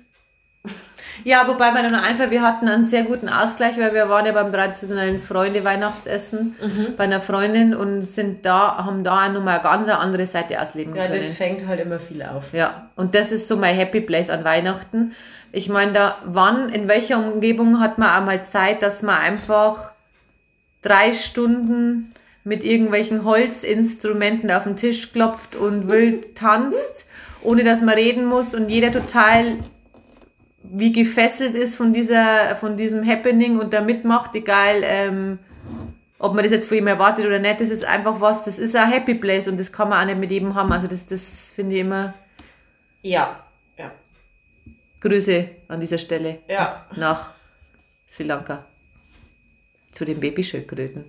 [1.22, 4.32] Ja, wobei man dann einfach, wir hatten einen sehr guten Ausgleich, weil wir waren ja
[4.32, 6.96] beim traditionellen Freunde-Weihnachtsessen mhm.
[6.96, 10.96] bei einer Freundin und sind da, haben da auch nochmal eine ganz andere Seite ausleben
[10.96, 11.14] ja, können.
[11.14, 12.52] Ja, das fängt halt immer viel auf.
[12.52, 15.12] Ja, und das ist so mein Happy Place an Weihnachten.
[15.52, 19.92] Ich meine, da, wann, in welcher Umgebung hat man auch mal Zeit, dass man einfach
[20.82, 27.06] drei Stunden mit irgendwelchen Holzinstrumenten auf den Tisch klopft und wild tanzt,
[27.42, 29.58] ohne dass man reden muss und jeder total
[30.70, 35.38] wie gefesselt ist von dieser, von diesem Happening und da mitmacht, egal, ähm,
[36.18, 38.74] ob man das jetzt von ihm erwartet oder nicht, das ist einfach was, das ist
[38.74, 40.72] ein Happy Place und das kann man auch nicht mit jedem haben.
[40.72, 42.14] Also das, das finde ich immer.
[43.02, 43.44] Ja,
[43.76, 43.92] ja.
[45.00, 46.38] Grüße an dieser Stelle.
[46.48, 46.86] Ja.
[46.96, 47.32] Nach
[48.08, 48.64] Sri Lanka.
[49.92, 51.04] Zu den Babyschildkröten.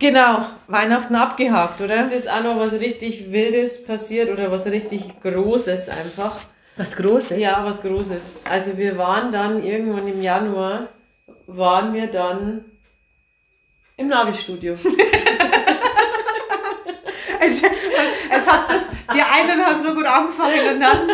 [0.00, 1.98] Genau, Weihnachten abgehakt, oder?
[1.98, 6.36] Es ist auch noch was richtig Wildes passiert oder was richtig Großes einfach.
[6.76, 7.38] Was Großes?
[7.38, 8.40] Ja, was Großes.
[8.50, 10.88] Also wir waren dann irgendwann im Januar,
[11.46, 12.64] waren wir dann
[13.96, 14.72] im Nagelstudio.
[17.40, 18.74] jetzt, jetzt hast du
[19.14, 21.10] die einen haben so gut angefangen und dann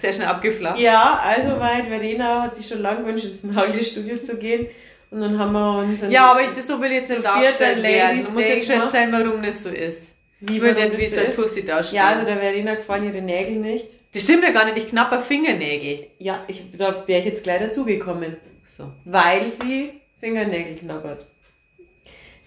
[0.00, 0.78] sehr schnell abgeflacht.
[0.78, 1.86] Ja, also weit.
[1.86, 4.66] Verena hat sich schon lange gewünscht, ins Nagelstudio zu gehen.
[5.10, 6.00] Und dann haben wir uns...
[6.08, 8.24] Ja, aber ich, das so will jetzt nicht dargestellt werden.
[8.24, 10.13] Du musst jetzt schon erzählen, warum das so ist.
[10.46, 12.02] Wie würde denn wie so ein Tussi darstellen?
[12.02, 13.96] Ja, also der Verena gefallen ihre Nägel nicht.
[14.12, 16.06] Das stimmt ja gar nicht, ich knapper Fingernägel.
[16.18, 18.36] Ja, ich, da wäre ich jetzt gleich dazugekommen.
[18.64, 18.92] So.
[19.04, 21.26] Weil sie Fingernägel knabbert.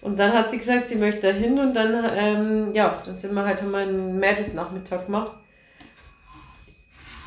[0.00, 3.34] Und dann hat sie gesagt, sie möchte da hin und dann, ähm, ja, dann sind
[3.34, 5.32] wir halt, haben wir einen Mädelsnachmittag gemacht.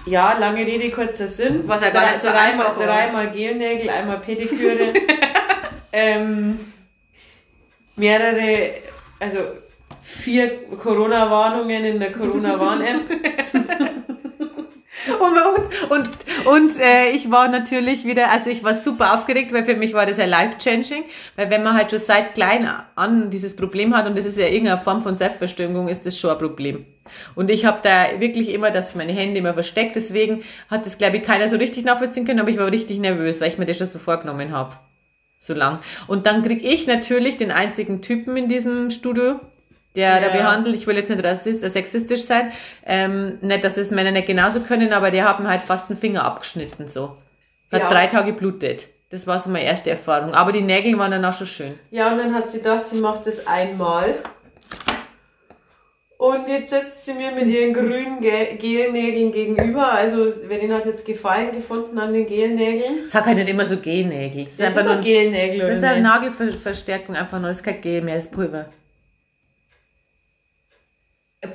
[0.06, 1.64] Ja, lange Rede, kurzer Sinn.
[1.68, 4.94] Was ja gar nicht so dreimal, einfach, Dreimal Gelnägel, einmal Pediküre.
[5.92, 6.60] ähm,
[7.96, 8.76] mehrere,
[9.20, 9.40] also
[10.02, 13.10] vier Corona-Warnungen in der Corona-Warn-App.
[15.20, 16.10] und, und,
[16.46, 20.06] und äh, ich war natürlich wieder, also ich war super aufgeregt, weil für mich war
[20.06, 24.18] das ja life-changing, weil wenn man halt schon seit klein an dieses Problem hat und
[24.18, 26.86] das ist ja irgendeine Form von Selbstverstümmelung, ist das schon ein Problem.
[27.36, 30.98] Und ich habe da wirklich immer, dass ich meine Hände immer versteckt, deswegen hat das,
[30.98, 33.66] glaube ich, keiner so richtig nachvollziehen können, aber ich war richtig nervös, weil ich mir
[33.66, 34.76] das schon so vorgenommen habe.
[35.40, 35.80] So lang.
[36.08, 39.40] Und dann krieg ich natürlich den einzigen Typen in diesem Studio,
[39.96, 40.20] der ja.
[40.20, 42.52] da behandelt, ich will jetzt nicht rassist, äh, sexistisch sein,
[42.86, 46.24] ähm, nicht, dass es Männer nicht genauso können, aber die haben halt fast einen Finger
[46.24, 47.18] abgeschnitten, so.
[47.72, 47.90] Hat ja.
[47.90, 48.88] drei Tage blutet.
[49.12, 50.34] Das war so meine erste Erfahrung.
[50.34, 51.80] Aber die Nägel waren dann auch schon schön.
[51.90, 54.16] Ja, und dann hat sie gedacht, sie macht das einmal.
[56.18, 59.92] Und jetzt setzt sie mir mit ihren grünen Gelnägeln gegenüber.
[59.92, 63.06] Also, Verena hat jetzt Gefallen gefunden an den Gelnägeln.
[63.06, 64.46] Sag halt nicht immer so Gelnägel.
[64.46, 67.50] Das, das ist einfach nur Gelnägel, Das ist eine Nagelverstärkung einfach nur.
[67.50, 68.68] Das ist kein Gel mehr, das ist Pulver.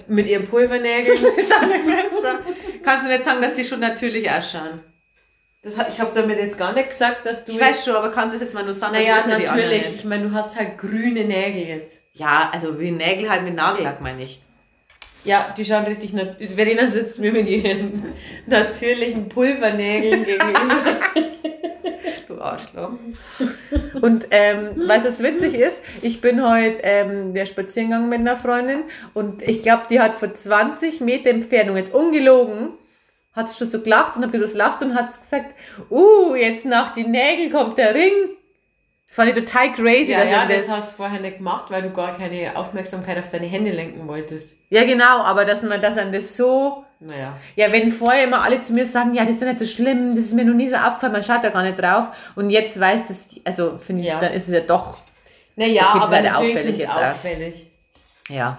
[0.08, 1.18] Mit ihren Pulvernägeln.
[2.82, 4.80] Kannst du nicht sagen, dass die schon natürlich ausschauen?
[5.62, 7.52] Das, ich habe damit jetzt gar nicht gesagt, dass du.
[7.52, 8.92] Ich weiß schon, aber kannst du es jetzt mal nur sagen?
[8.94, 9.90] Naja, natürlich.
[9.90, 12.00] Ich meine, du hast halt grüne Nägel jetzt.
[12.12, 14.40] Ja, also wie Nägel halt mit Nagellack, meine ich.
[15.26, 16.12] Ja, die schauen richtig.
[16.54, 18.14] Verena sitzt mir mit ihren
[18.46, 21.00] natürlichen Pulvernägeln gegenüber.
[22.28, 22.92] du Arschloch.
[24.00, 25.82] Und ähm, weißt du, was witzig ist?
[26.00, 28.84] Ich bin heute ähm, der Spaziergang mit einer Freundin
[29.14, 32.74] und ich glaube, die hat vor 20 Meter Entfernung, jetzt ungelogen,
[33.32, 35.54] hat schon so gelacht und hat gesagt, lasst und hat gesagt,
[35.90, 38.12] uh, jetzt nach die Nägel kommt der Ring.
[39.06, 40.12] Das fand ich total crazy.
[40.12, 43.18] Ja, dass ja, das, das hast du vorher nicht gemacht, weil du gar keine Aufmerksamkeit
[43.18, 44.56] auf deine Hände lenken wolltest.
[44.70, 47.36] Ja, genau, aber dass man das an das so naja.
[47.56, 50.14] Ja, wenn vorher immer alle zu mir sagen, ja, das ist doch nicht so schlimm,
[50.14, 52.08] das ist mir noch nie so aufgefallen, man schaut da gar nicht drauf.
[52.34, 54.18] Und jetzt weiß das, also finde ich, ja.
[54.18, 54.98] dann ist es ja doch.
[55.56, 57.70] Naja, okay, aber natürlich auffällig jetzt auffällig.
[58.28, 58.58] Ja.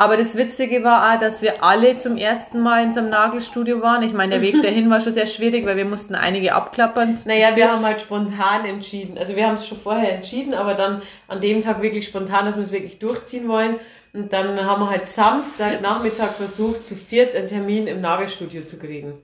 [0.00, 3.82] Aber das Witzige war auch, dass wir alle zum ersten Mal in so einem Nagelstudio
[3.82, 4.02] waren.
[4.02, 7.18] Ich meine, der Weg dahin war schon sehr schwierig, weil wir mussten einige abklappern.
[7.26, 9.18] Naja, wir haben halt spontan entschieden.
[9.18, 12.56] Also wir haben es schon vorher entschieden, aber dann an dem Tag wirklich spontan, dass
[12.56, 13.76] wir es wirklich durchziehen wollen.
[14.14, 19.20] Und dann haben wir halt Samstagnachmittag versucht, zu viert einen Termin im Nagelstudio zu kriegen.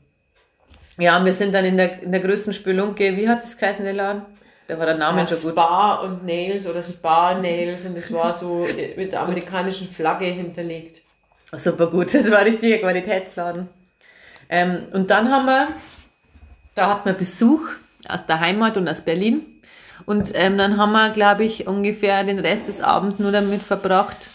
[0.99, 3.95] Ja, wir sind dann in der, in der größten Spelunke, wie hat das geheißen, der
[3.95, 4.27] Laden?
[4.69, 5.53] Da war der Name ja, schon gut.
[5.53, 11.03] Spa und Nails oder Spa Nails und das war so mit der amerikanischen Flagge hinterlegt.
[11.57, 13.69] Super gut, das war richtiger Qualitätsladen.
[14.49, 15.69] Ähm, und dann haben wir
[16.75, 17.63] Da hat man Besuch
[18.07, 19.47] aus der Heimat und aus Berlin.
[20.05, 24.29] Und ähm, dann haben wir, glaube ich, ungefähr den Rest des Abends nur damit verbracht,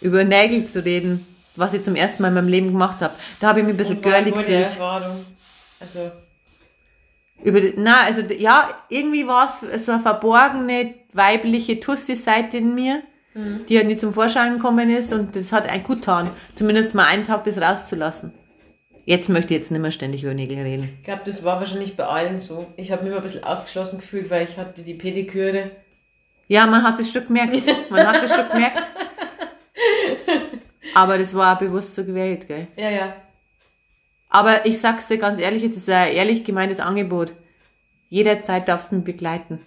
[0.00, 1.26] über Nägel zu reden,
[1.56, 3.14] was ich zum ersten Mal in meinem Leben gemacht habe.
[3.40, 4.78] Da habe ich mich ein bisschen girly gefühlt.
[5.80, 6.12] Also.
[7.42, 13.02] Über, na, also ja, irgendwie war es so eine verborgene weibliche Tussi-Seite in mir,
[13.34, 13.66] mhm.
[13.66, 17.06] die ja nie zum Vorschein gekommen ist und das hat ein gut getan, zumindest mal
[17.06, 18.32] einen Tag das rauszulassen.
[19.06, 20.90] Jetzt möchte ich jetzt nicht mehr ständig über Nägel reden.
[21.00, 22.66] Ich glaube, das war wahrscheinlich bei allen so.
[22.76, 25.70] Ich habe mich immer ein bisschen ausgeschlossen gefühlt, weil ich hatte die Pediküre.
[26.46, 27.64] Ja, man hat es schon gemerkt.
[27.90, 28.88] Man hat es schon gemerkt.
[30.94, 32.68] Aber das war auch bewusst so gewählt, gell?
[32.76, 33.14] Ja, ja.
[34.30, 37.32] Aber ich sag's dir ganz ehrlich, jetzt ist ein ehrlich gemeintes Angebot.
[38.08, 39.60] Jederzeit darfst du mich begleiten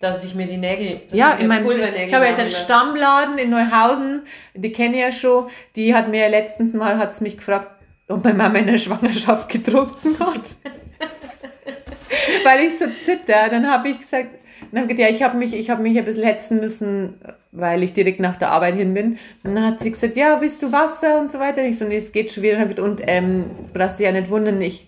[0.00, 3.50] dass ich mir die Nägel, ja, ich, in meinem, ich habe jetzt einen Stammladen in
[3.50, 4.22] Neuhausen,
[4.54, 7.70] die kenne ich ja schon, die hat mir letztens mal, hat's mich gefragt,
[8.08, 10.56] ob meine Mama in der Schwangerschaft getrunken hat.
[12.44, 14.30] weil ich so zitter, dann habe ich gesagt,
[14.76, 17.20] dann gesagt, ja, ich habe mich, ich habe mich ein bisschen hetzen müssen,
[17.52, 19.18] weil ich direkt nach der Arbeit hin bin.
[19.42, 21.64] Und dann hat sie gesagt, ja, willst du Wasser und so weiter?
[21.64, 22.60] Ich so, nee, es geht schon wieder.
[22.82, 24.86] Und ähm, brauchst dich ja nicht wundern, ich,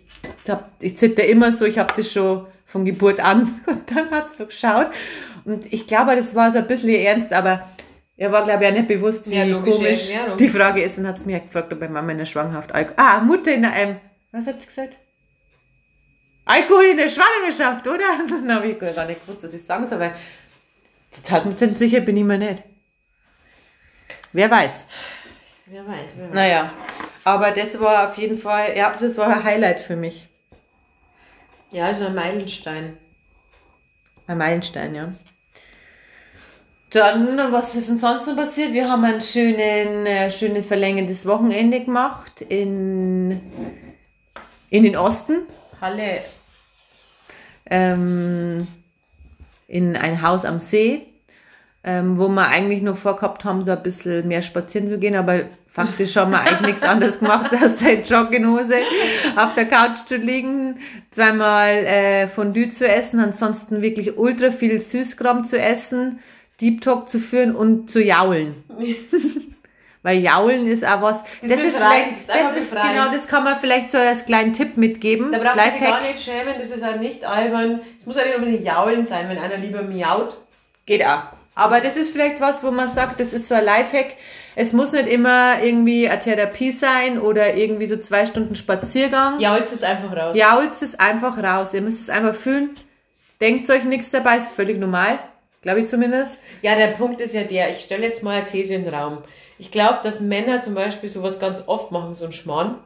[0.49, 3.61] hab, ich zitter immer so, ich habe das schon von Geburt an.
[3.66, 4.90] Und dann hat so geschaut.
[5.45, 7.68] Und ich glaube, das war so ein bisschen ernst, aber
[8.16, 10.99] er war, glaube ich, auch nicht bewusst, wie ja, komisch die Frage ist.
[10.99, 12.95] Und hat es mir gefragt, ob meine Mama in der Schwangerschaft Alkohol.
[12.97, 13.97] Ah, Mutter in einem.
[14.31, 14.97] Was hat sie gesagt?
[16.45, 18.19] Alkohol in der Schwangerschaft, oder?
[18.29, 20.15] Dann habe ich gar nicht gewusst, was ich sagen soll, weil
[21.11, 22.65] zu 1000% sicher bin ich mir nicht.
[24.33, 24.87] Wer weiß.
[25.67, 26.35] Wer weiß, wer weiß.
[26.35, 26.73] Naja,
[27.25, 30.29] aber das war auf jeden Fall, ja, das war ein Highlight für mich.
[31.71, 32.99] Ja, also ein Meilenstein.
[34.27, 35.09] Ein Meilenstein, ja.
[36.91, 38.75] Dann, was ist denn sonst noch passiert?
[38.75, 43.41] Wir haben ein schönen, äh, schönes verlängertes Wochenende gemacht in,
[44.69, 45.47] in den Osten.
[45.83, 46.21] Halle.
[47.68, 48.68] Ähm,
[49.66, 51.03] in ein Haus am See,
[51.83, 55.40] ähm, wo wir eigentlich noch vorgehabt haben, so ein bisschen mehr spazieren zu gehen, aber
[55.66, 58.77] faktisch haben wir eigentlich nichts anderes gemacht, als seit Jogginghose
[59.37, 60.79] auf der Couch zu liegen,
[61.11, 66.21] zweimal äh, Fondue zu essen, ansonsten wirklich ultra viel Süßkram zu essen,
[66.61, 68.62] Deep Talk zu führen und zu jaulen.
[70.03, 71.23] Weil Jaulen ist auch was.
[71.41, 74.25] Das, das ist vielleicht, das ist, das ist genau, das kann man vielleicht so als
[74.27, 75.31] kleinen Tipp mitgeben.
[75.31, 77.81] Da braucht man sich gar nicht schämen, das ist halt nicht albern.
[77.97, 80.37] Es muss halt nicht unbedingt Jaulen sein, wenn einer lieber miaut.
[80.87, 81.23] Geht auch.
[81.55, 84.17] Aber das ist vielleicht was, wo man sagt, das ist so ein Lifehack
[84.55, 89.41] es muss nicht immer irgendwie eine Therapie sein oder irgendwie so zwei Stunden Spaziergang.
[89.41, 90.37] Jault es einfach raus.
[90.37, 91.73] Jault es einfach raus.
[91.73, 92.71] Ihr müsst es einfach fühlen.
[93.41, 95.19] Denkt euch nichts dabei, ist völlig normal.
[95.62, 96.38] Glaube ich zumindest.
[96.61, 99.19] Ja, der Punkt ist ja der, ich stelle jetzt mal eine These in den Raum.
[99.62, 102.81] Ich glaube, dass Männer zum Beispiel sowas ganz oft machen, so ein Schmarrn.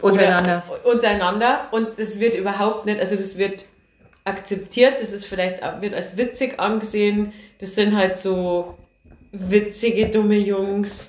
[0.00, 0.62] Untereinander.
[0.68, 1.66] Oder, untereinander.
[1.72, 3.64] Und das wird überhaupt nicht, also das wird
[4.22, 7.32] akzeptiert, das ist vielleicht, wird als witzig angesehen.
[7.58, 8.78] Das sind halt so
[9.32, 11.08] witzige, dumme Jungs.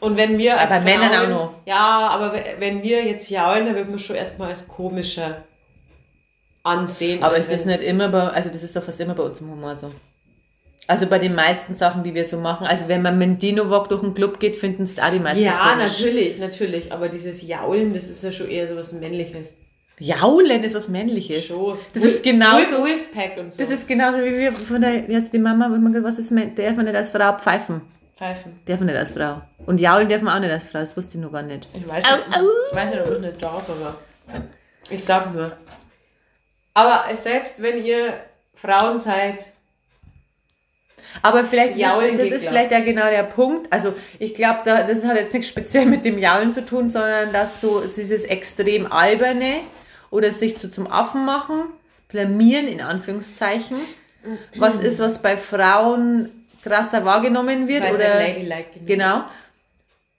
[0.00, 1.52] Und wenn wir als aber Männern auch noch.
[1.66, 5.42] Ja, aber wenn wir jetzt jaulen, dann wird man schon erstmal als komischer
[6.62, 7.22] ansehen.
[7.22, 9.50] Aber ist das nicht immer bei, also das ist doch fast immer bei uns im
[9.50, 9.92] Humor so.
[10.90, 12.66] Also bei den meisten Sachen, die wir so machen.
[12.66, 15.40] Also wenn man mit dem Dino-Walk durch den Club geht, finden es da die meisten
[15.40, 16.00] Ja, komisch.
[16.00, 16.92] natürlich, natürlich.
[16.92, 19.54] Aber dieses Jaulen, das ist ja schon eher so was Männliches.
[20.00, 21.46] Jaulen ist was Männliches.
[21.46, 21.78] Schon.
[21.94, 22.78] Das ist genauso.
[22.78, 23.62] Wolfpack und so.
[23.62, 26.74] Das ist genauso wie wir von der, jetzt die Mama, wenn man, was ist, darf
[26.76, 27.82] man nicht als Frau pfeifen?
[28.16, 28.58] Pfeifen.
[28.66, 29.42] Darf man nicht als Frau.
[29.66, 31.68] Und jaulen darf man auch nicht als Frau, das wusste ich noch gar nicht.
[31.72, 32.44] Ich weiß nicht, au, au.
[32.70, 33.94] Ich weiß nicht ob ich nicht darf, aber
[34.90, 35.52] ich sag nur.
[36.74, 38.14] Aber selbst wenn ihr
[38.54, 39.46] Frauen seid,
[41.22, 43.72] aber vielleicht ist, das ist vielleicht ja genau der Punkt.
[43.72, 47.32] Also ich glaube, da, das hat jetzt nichts speziell mit dem Jaulen zu tun, sondern
[47.32, 49.62] dass so dieses extrem alberne,
[50.10, 51.64] oder sich so zum Affen machen,
[52.08, 53.76] blamieren in Anführungszeichen,
[54.56, 56.28] was ist, was bei Frauen
[56.62, 59.24] krasser wahrgenommen wird Weiß oder ladylike genau.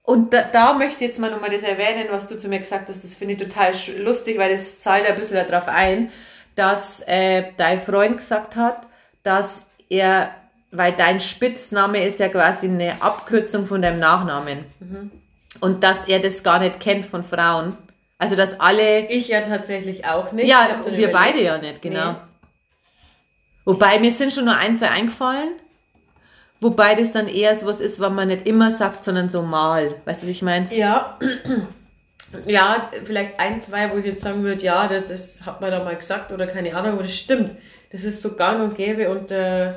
[0.03, 2.89] Und da, da möchte ich jetzt mal nochmal das erwähnen, was du zu mir gesagt
[2.89, 3.03] hast.
[3.03, 6.09] Das finde ich total lustig, weil das zahlt ein bisschen darauf ein,
[6.55, 8.87] dass äh, dein Freund gesagt hat,
[9.21, 10.33] dass er,
[10.71, 14.65] weil dein Spitzname ist ja quasi eine Abkürzung von deinem Nachnamen.
[14.79, 15.11] Mhm.
[15.59, 17.77] Und dass er das gar nicht kennt von Frauen.
[18.17, 19.09] Also, dass alle.
[19.09, 20.47] Ich ja tatsächlich auch nicht.
[20.47, 21.11] Ja, wir überlegt.
[21.11, 22.11] beide ja nicht, genau.
[22.11, 22.17] Nee.
[23.65, 25.49] Wobei, mir sind schon nur ein, zwei eingefallen.
[26.61, 29.95] Wobei das dann eher so was ist, was man nicht immer sagt, sondern so mal.
[30.05, 30.73] Weißt du, was ich meine?
[30.73, 31.19] Ja.
[32.45, 35.83] Ja, vielleicht ein, zwei, wo ich jetzt sagen würde, ja, das, das, hat man da
[35.83, 37.57] mal gesagt oder keine Ahnung, aber das stimmt.
[37.91, 39.73] Das ist so gang und gäbe unter äh,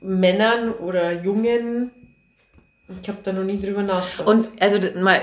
[0.00, 1.90] Männern oder Jungen
[3.02, 4.26] Ich habe da noch nie drüber nachgedacht.
[4.26, 4.78] Und also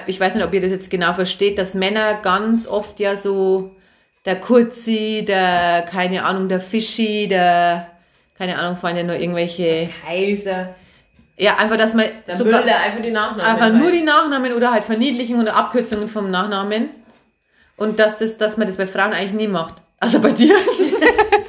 [0.07, 3.75] ich weiß nicht, ob ihr das jetzt genau versteht, dass Männer ganz oft ja so
[4.25, 7.91] der Kurzi, der, keine Ahnung, der Fischi, der,
[8.38, 9.89] keine Ahnung, fallen ja nur irgendwelche.
[10.05, 10.75] Kaiser.
[11.38, 13.45] Ja, einfach, dass man der sogar Müller, einfach die Nachnamen.
[13.45, 16.89] Einfach nur die Nachnamen oder halt Verniedlichungen oder Abkürzungen vom Nachnamen.
[17.77, 19.75] Und dass das, dass man das bei Frauen eigentlich nie macht.
[19.99, 20.55] Also bei dir.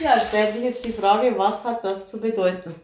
[0.00, 2.74] ja, stellt sich jetzt die Frage, was hat das zu bedeuten?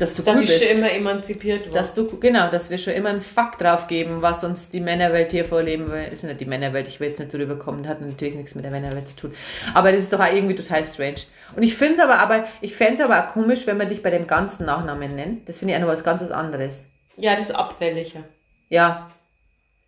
[0.00, 0.64] dass du dass cool ich bist.
[0.64, 1.74] schon immer emanzipiert war.
[1.74, 5.32] Dass du, genau, dass wir schon immer einen Fakt drauf geben, was uns die Männerwelt
[5.32, 6.04] hier vorleben will.
[6.10, 8.72] Ist nicht die Männerwelt, ich will jetzt nicht drüber kommen, hat natürlich nichts mit der
[8.72, 9.34] Männerwelt zu tun.
[9.74, 11.22] Aber das ist doch auch irgendwie total strange.
[11.54, 14.02] Und ich finde es aber, aber, ich fände es aber auch komisch, wenn man dich
[14.02, 15.48] bei dem ganzen Nachnamen nennt.
[15.48, 16.88] Das finde ich auch noch was ganz was anderes.
[17.16, 18.24] Ja, das ist abfälliger.
[18.68, 19.10] Ja.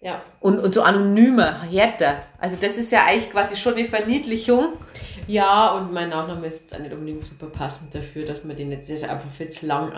[0.00, 0.20] Ja.
[0.40, 2.24] Und, und so anonymer, härter.
[2.38, 4.74] Also das ist ja eigentlich quasi schon eine Verniedlichung.
[5.26, 8.70] Ja, und mein Nachname ist jetzt auch nicht unbedingt super passend dafür, dass man den
[8.72, 9.92] jetzt, das ist einfach viel zu lang.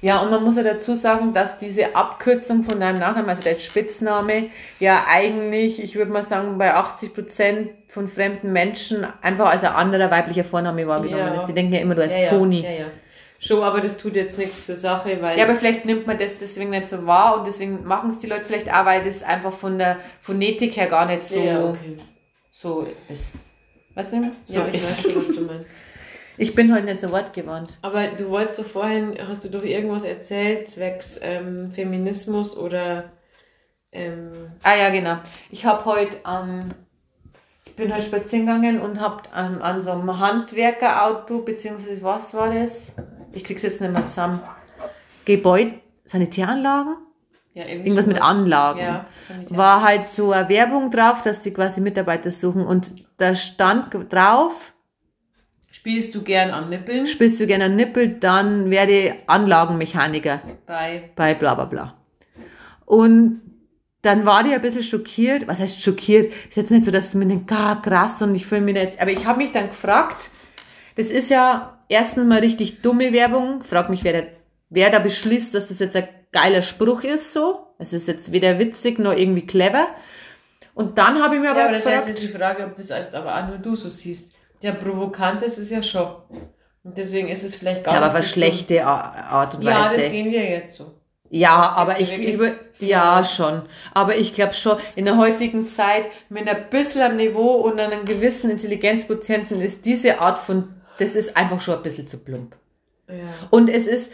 [0.00, 3.58] Ja, und man muss ja dazu sagen, dass diese Abkürzung von deinem Nachnamen, also der
[3.58, 9.64] Spitzname, ja eigentlich, ich würde mal sagen, bei 80 Prozent von fremden Menschen einfach als
[9.64, 11.36] ein anderer weiblicher Vorname wahrgenommen ja.
[11.36, 11.46] ist.
[11.46, 12.62] Die denken ja immer, du heißt ja, Toni.
[12.62, 12.86] Ja, ja.
[13.38, 15.38] Schon, aber das tut jetzt nichts zur Sache, weil.
[15.38, 18.26] Ja, aber vielleicht nimmt man das deswegen nicht so wahr und deswegen machen es die
[18.26, 21.96] Leute vielleicht auch, weil das einfach von der Phonetik her gar nicht so, ja, okay.
[22.50, 23.34] so ist.
[23.94, 24.32] Weißt du?
[24.44, 25.04] So ja, ich ist.
[25.06, 25.74] weiß was du meinst.
[26.36, 27.78] Ich bin heute nicht so wortgewandt.
[27.82, 33.12] Aber du wolltest doch vorhin, hast du doch irgendwas erzählt, zwecks ähm, Feminismus oder.
[33.92, 35.18] Ähm ah ja, genau.
[35.50, 36.74] Ich habe heute ähm,
[37.64, 42.52] ich bin heute spazieren gegangen und habe ähm, an so einem Handwerkerauto, beziehungsweise was war
[42.52, 42.92] das?
[43.32, 44.40] Ich krieg's jetzt nicht mehr zusammen.
[45.24, 47.03] Gebäude, Sanitäranlagen?
[47.54, 48.80] Ja, Irgendwas mit Anlagen.
[48.80, 49.06] Ja,
[49.50, 54.74] war halt so eine Werbung drauf, dass die quasi Mitarbeiter suchen und da stand drauf,
[55.84, 57.04] Spielst du gern an Nippeln?
[57.04, 60.40] Spielst du gern an Nippel, dann werde Anlagenmechaniker.
[60.66, 61.10] Bei.
[61.14, 61.94] Bei bla bla bla.
[62.86, 63.42] Und
[64.00, 65.46] dann war die ein bisschen schockiert.
[65.48, 66.32] Was heißt schockiert?
[66.48, 69.00] Ist jetzt nicht so, dass ich mir denke, ah, krass und ich fühle mich jetzt.
[69.00, 70.30] Aber ich habe mich dann gefragt,
[70.96, 73.62] das ist ja erstens mal richtig dumme Werbung.
[73.62, 74.28] Frag mich, wer da,
[74.70, 77.66] wer da beschließt, dass das jetzt ein geiler Spruch ist, so.
[77.78, 79.88] Es ist jetzt weder witzig noch irgendwie clever.
[80.74, 82.08] Und dann habe ich mir aber, ja, aber gefragt.
[82.08, 84.32] jetzt die Frage, ob das jetzt aber auch nur du so siehst.
[84.62, 86.08] Der provokant ist es ja schon.
[86.82, 89.94] Und deswegen ist es vielleicht gar ja, aber auf schlechte Art und Weise.
[89.96, 90.92] Ja, das sehen wir jetzt so.
[91.30, 93.62] Ja, aber ich glaube, ja, schon.
[93.92, 98.04] Aber ich glaube schon, in der heutigen Zeit mit ein bisschen am Niveau und einem
[98.04, 102.54] gewissen Intelligenzquotienten ist diese Art von, das ist einfach schon ein bisschen zu plump.
[103.08, 103.14] Ja.
[103.50, 104.12] Und es ist,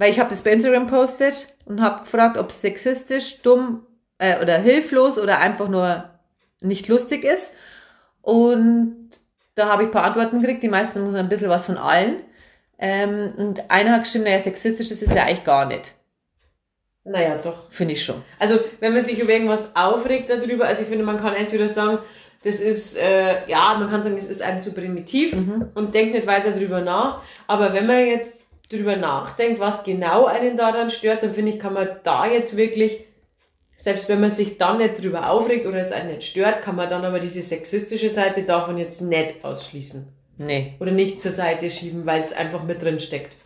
[0.00, 3.86] weil ich habe das bei Instagram postet und habe gefragt, ob es sexistisch, dumm
[4.16, 6.08] äh, oder hilflos oder einfach nur
[6.62, 7.52] nicht lustig ist.
[8.22, 9.10] Und
[9.56, 10.62] da habe ich ein paar Antworten gekriegt.
[10.62, 12.22] Die meisten muss ein bisschen was von allen.
[12.78, 15.92] Ähm, und einer hat geschrieben, naja, sexistisch das ist ja eigentlich gar nicht.
[17.04, 17.70] Naja, doch.
[17.70, 18.22] Finde ich schon.
[18.38, 21.98] Also, wenn man sich über irgendwas aufregt darüber, also ich finde, man kann entweder sagen,
[22.42, 25.72] das ist, äh, ja, man kann sagen, es ist einem zu primitiv mhm.
[25.74, 27.22] und denkt nicht weiter drüber nach.
[27.46, 28.39] Aber wenn man jetzt
[28.70, 33.04] drüber nachdenkt, was genau einen daran stört, dann finde ich, kann man da jetzt wirklich,
[33.76, 36.88] selbst wenn man sich dann nicht drüber aufregt oder es einen nicht stört, kann man
[36.88, 40.06] dann aber diese sexistische Seite davon jetzt nicht ausschließen.
[40.38, 40.74] Nee.
[40.80, 43.36] Oder nicht zur Seite schieben, weil es einfach mit drin steckt.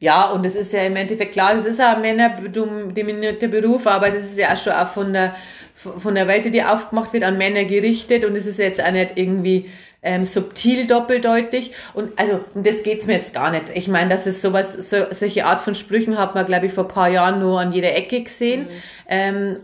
[0.00, 4.10] Ja, und es ist ja im Endeffekt klar, es ist ja ein männerdominierter Beruf, aber
[4.10, 5.34] das ist ja auch schon auch von der,
[5.74, 9.12] von der Welt, die aufgemacht wird, an Männer gerichtet und es ist jetzt auch nicht
[9.16, 9.70] irgendwie
[10.02, 13.70] ähm, subtil doppeldeutig und also um das geht's mir jetzt gar nicht.
[13.74, 16.88] Ich meine, dass es sowas, so, solche Art von Sprüchen hat man, glaube ich, vor
[16.88, 18.62] paar Jahren nur an jeder Ecke gesehen.
[18.62, 18.68] Mhm.
[19.08, 19.56] Ähm,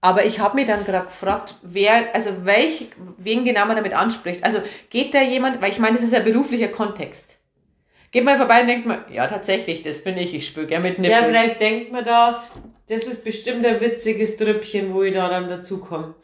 [0.00, 4.42] aber ich habe mich dann gerade gefragt, wer, also welch, wen genau man damit anspricht.
[4.44, 7.38] Also geht da jemand, weil ich meine, das ist ja beruflicher Kontext.
[8.10, 10.98] Geht mal vorbei und denkt man, ja tatsächlich, das bin ich, ich spüre gerne mit
[10.98, 11.22] Nippeln.
[11.22, 12.42] Ja, vielleicht denkt man da,
[12.88, 16.14] das ist bestimmt ein witziges Trüppchen, wo ich da dann dazukomme.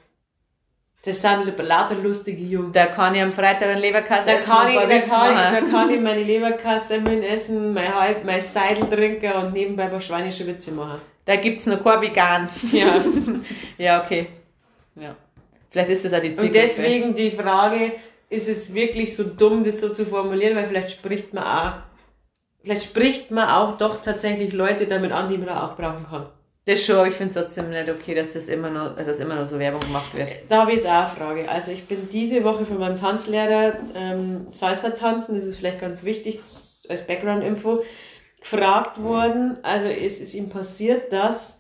[1.05, 2.73] Das sind lauter lustige Jungs.
[2.73, 5.91] Da kann ich am Freitag ein Leberkasse essen kann ich, da, kann ich, da kann
[5.91, 10.47] ich meine Leberkasse mit essen, mein, Halb, mein Seidel trinken und nebenbei ein paar schweinische
[10.47, 11.01] Witze machen.
[11.25, 12.49] Da gibt's noch kein Vegan.
[12.73, 13.05] Ja.
[13.79, 14.27] ja, okay.
[14.97, 15.15] Ja.
[15.71, 16.47] Vielleicht ist das auch die Zielgruppe.
[16.47, 17.93] Und deswegen die Frage,
[18.31, 21.73] ist es wirklich so dumm, das so zu formulieren, weil vielleicht spricht man auch,
[22.63, 26.27] vielleicht spricht man auch doch tatsächlich Leute damit an, die man da auch brauchen kann.
[26.69, 29.37] Das schon, aber ich finde es trotzdem nicht okay, dass das immer nur, dass immer
[29.37, 30.35] nur so Werbung gemacht wird.
[30.51, 31.49] Da habe ich jetzt auch eine Frage.
[31.49, 36.05] Also ich bin diese Woche von meinem Tanzlehrer ähm, Salsa tanzen, das ist vielleicht ganz
[36.05, 36.41] wichtig
[36.91, 37.85] als Background-Info,
[38.39, 39.57] gefragt worden.
[39.63, 41.59] Also es ist ihm passiert, dass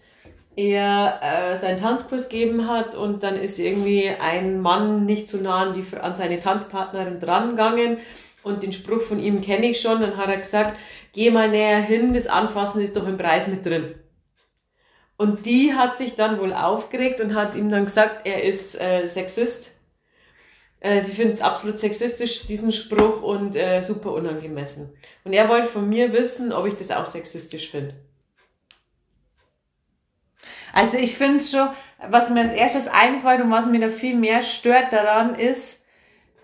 [0.56, 5.62] er äh, seinen Tanzkurs gegeben hat und dann ist irgendwie ein Mann nicht zu nah
[5.62, 7.96] an, die, an seine Tanzpartnerin drangegangen
[8.42, 10.76] und den Spruch von ihm kenne ich schon, dann hat er gesagt,
[11.14, 13.94] geh mal näher hin, das Anfassen ist doch im Preis mit drin.
[15.18, 19.04] Und die hat sich dann wohl aufgeregt und hat ihm dann gesagt, er ist äh,
[19.04, 19.76] Sexist.
[20.78, 24.96] Äh, sie findet es absolut sexistisch, diesen Spruch, und äh, super unangemessen.
[25.24, 27.96] Und er wollte von mir wissen, ob ich das auch sexistisch finde.
[30.72, 31.68] Also ich finde es schon,
[32.08, 35.80] was mir als erstes einfällt und was mir da viel mehr stört daran ist,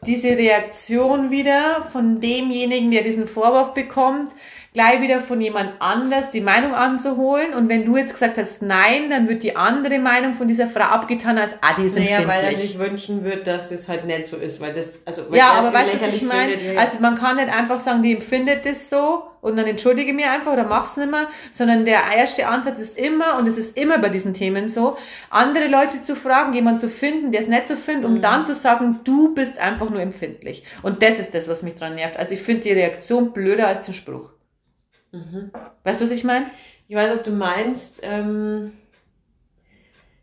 [0.05, 4.33] diese Reaktion wieder von demjenigen, der diesen Vorwurf bekommt,
[4.75, 7.55] gleich wieder von jemand anders die Meinung anzuholen.
[7.55, 10.83] Und wenn du jetzt gesagt hast nein, dann wird die andere Meinung von dieser Frau
[10.83, 14.27] abgetan als ah, die ist naja, weil er sich wünschen wird, dass es halt nicht
[14.27, 16.57] so ist, weil das, also, weil ja, aber weißt du, was ich meine?
[16.77, 20.53] Also man kann nicht einfach sagen, die empfindet das so und dann entschuldige mir einfach
[20.53, 24.09] oder mach's nicht mehr, sondern der erste Ansatz ist immer, und es ist immer bei
[24.09, 24.97] diesen Themen so,
[25.31, 28.23] andere Leute zu fragen, jemanden zu finden, der es nicht so findet, um mhm.
[28.23, 30.65] dann zu sagen, du bist einfach nur empfindlich.
[30.83, 32.17] Und das ist das, was mich dran nervt.
[32.17, 34.34] Also ich finde die Reaktion blöder als den Spruch.
[35.15, 35.51] Mhm.
[35.85, 36.47] Weißt du, was ich meine?
[36.89, 38.01] Ich weiß, was du meinst.
[38.03, 38.73] Ähm,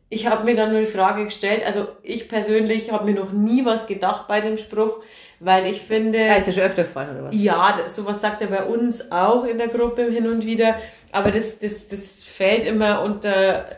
[0.09, 3.63] ich habe mir dann nur die Frage gestellt, also ich persönlich habe mir noch nie
[3.63, 5.01] was gedacht bei dem Spruch,
[5.39, 6.17] weil ich finde...
[6.17, 7.41] Ja, ist ja schon öfter gefallen, oder was?
[7.41, 10.75] Ja, das, sowas sagt er bei uns auch in der Gruppe hin und wieder,
[11.13, 13.77] aber das, das, das fällt immer unter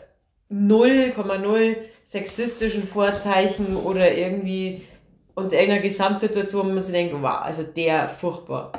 [0.50, 4.82] 0,0 sexistischen Vorzeichen oder irgendwie
[5.36, 8.72] unter irgendeiner Gesamtsituation, wo man sich denkt, wow, also der furchtbar.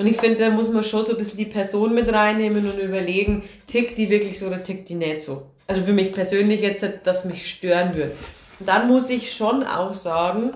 [0.00, 2.78] Und ich finde, da muss man schon so ein bisschen die Person mit reinnehmen und
[2.78, 5.42] überlegen, tickt die wirklich so oder tickt die nicht so.
[5.66, 8.12] Also für mich persönlich jetzt, dass mich stören würde.
[8.58, 10.54] Und dann muss ich schon auch sagen,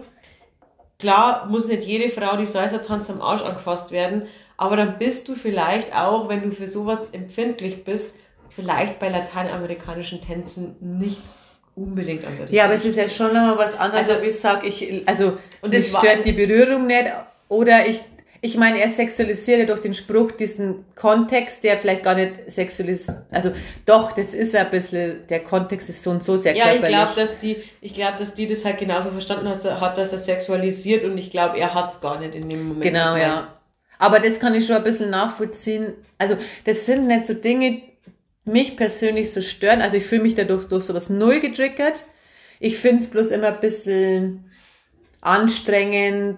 [0.99, 5.29] klar muss nicht jede Frau, die Salsa tanzt, am Arsch angefasst werden, aber dann bist
[5.29, 8.17] du vielleicht auch, wenn du für sowas empfindlich bist,
[8.49, 11.21] vielleicht bei lateinamerikanischen Tänzen nicht
[11.77, 14.41] unbedingt an der Ja, aber es ist ja schon nochmal was anderes, also, ob ich
[14.41, 17.13] sage, ich, also, und es stört die Berührung nicht,
[17.51, 18.01] oder ich
[18.45, 23.25] ich meine, er sexualisiert ja durch den Spruch diesen Kontext, der vielleicht gar nicht sexualisiert,
[23.31, 23.53] also
[23.87, 26.91] doch, das ist ein bisschen, der Kontext ist so und so sehr ja, körperlich.
[26.91, 30.13] Ja, ich glaube, dass die, ich glaube, dass die das halt genauso verstanden hat, dass
[30.13, 32.83] er sexualisiert und ich glaube, er hat gar nicht in dem Moment.
[32.83, 33.49] Genau, ja.
[33.99, 35.95] Aber das kann ich schon ein bisschen nachvollziehen.
[36.19, 36.37] Also,
[36.67, 37.81] das sind nicht so Dinge,
[38.45, 39.81] mich persönlich so stören.
[39.81, 42.05] Also, ich fühle mich dadurch durch sowas null getriggert.
[42.61, 44.51] Ich finde es bloß immer ein bisschen
[45.23, 46.37] anstrengend,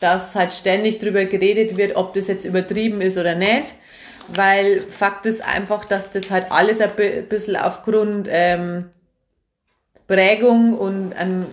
[0.00, 3.74] dass halt ständig drüber geredet wird, ob das jetzt übertrieben ist oder nicht.
[4.28, 6.90] Weil Fakt ist einfach, dass das halt alles ein
[7.28, 8.90] bisschen aufgrund ähm,
[10.06, 11.46] Prägung und an,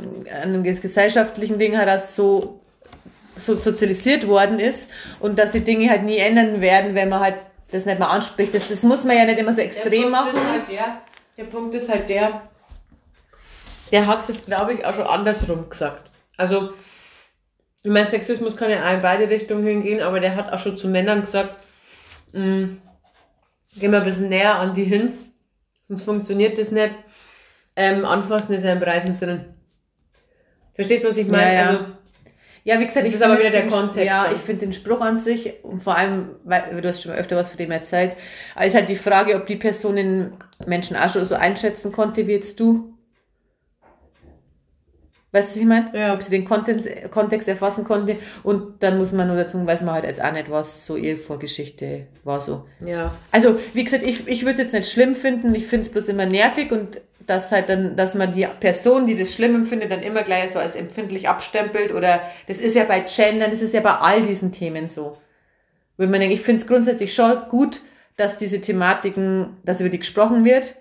[0.44, 2.62] an gesellschaftlichen Dingen heraus so,
[3.38, 4.90] so sozialisiert worden ist
[5.20, 7.36] und dass die Dinge halt nie ändern werden, wenn man halt
[7.72, 8.54] das nicht mal anspricht.
[8.54, 10.34] Das, das muss man ja nicht immer so extrem machen.
[10.52, 11.02] Halt der,
[11.38, 12.42] der Punkt ist halt der,
[13.92, 16.10] der hat das, glaube ich, auch schon andersrum gesagt.
[16.38, 16.72] Also
[17.86, 20.88] ich meine, Sexismus kann ja in beide Richtungen hingehen, aber der hat auch schon zu
[20.88, 21.56] Männern gesagt,
[22.34, 22.82] mh, mm,
[23.80, 25.14] gehen wir ein bisschen näher an die hin,
[25.84, 26.96] sonst funktioniert das nicht.
[27.76, 29.46] Ähm, anfassen ist ja im Preis mit drin.
[30.74, 31.54] Verstehst du, was ich meine?
[31.54, 31.68] Ja, ja.
[31.68, 31.86] Also,
[32.64, 34.08] ja, wie gesagt, das ist aber wieder der Kontext.
[34.08, 37.36] Ja, ich finde den Spruch an sich und vor allem, weil du hast schon öfter
[37.36, 38.16] was von dem erzählt,
[38.60, 40.34] ist halt die Frage, ob die Person den
[40.66, 42.95] Menschen auch schon so einschätzen konnte wie jetzt du.
[45.36, 45.92] Weißt du, was ich meine?
[45.94, 46.14] Ja.
[46.14, 48.16] Ob sie den Kontext, Kontext erfassen konnte.
[48.42, 51.18] Und dann muss man nur dazu, weiß man halt jetzt auch nicht, was so ihre
[51.18, 52.64] Vorgeschichte war so.
[52.80, 53.14] Ja.
[53.34, 55.54] Also, wie gesagt, ich, ich würde es jetzt nicht schlimm finden.
[55.54, 59.16] Ich finde es bloß immer nervig und dass halt dann, dass man die Person, die
[59.16, 63.02] das schlimm empfindet, dann immer gleich so als empfindlich abstempelt oder das ist ja bei
[63.02, 65.18] Gendern, das ist ja bei all diesen Themen so.
[65.98, 67.82] Wenn man denkt, ich finde es grundsätzlich schon gut,
[68.16, 70.76] dass diese Thematiken, dass über die gesprochen wird.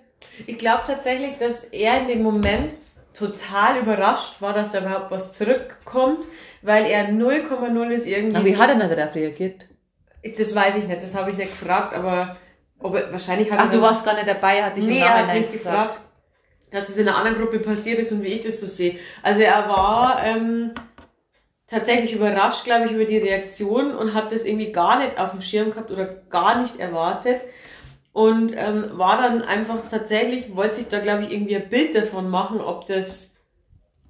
[0.47, 2.73] Ich glaube tatsächlich, dass er in dem Moment
[3.15, 6.25] total überrascht war, dass da überhaupt was zurückkommt,
[6.61, 8.35] weil er 0,0 ist irgendwie.
[8.35, 9.65] Aber wie hat er denn darauf reagiert?
[10.37, 12.37] Das weiß ich nicht, das habe ich nicht gefragt, aber
[12.79, 13.77] ob er, wahrscheinlich hat Ach, er.
[13.77, 15.93] du warst gar nicht dabei, hat dich nee, im Nachhinein er hat mich gefragt.
[15.93, 16.01] gefragt,
[16.71, 18.99] dass es in einer anderen Gruppe passiert ist und wie ich das so sehe.
[19.21, 20.73] Also er war ähm,
[21.67, 25.41] tatsächlich überrascht, glaube ich, über die Reaktion und hat das irgendwie gar nicht auf dem
[25.41, 27.41] Schirm gehabt oder gar nicht erwartet
[28.15, 32.29] und ähm, war dann einfach tatsächlich, wollte sich da glaube ich irgendwie ein Bild davon
[32.29, 33.35] machen, ob das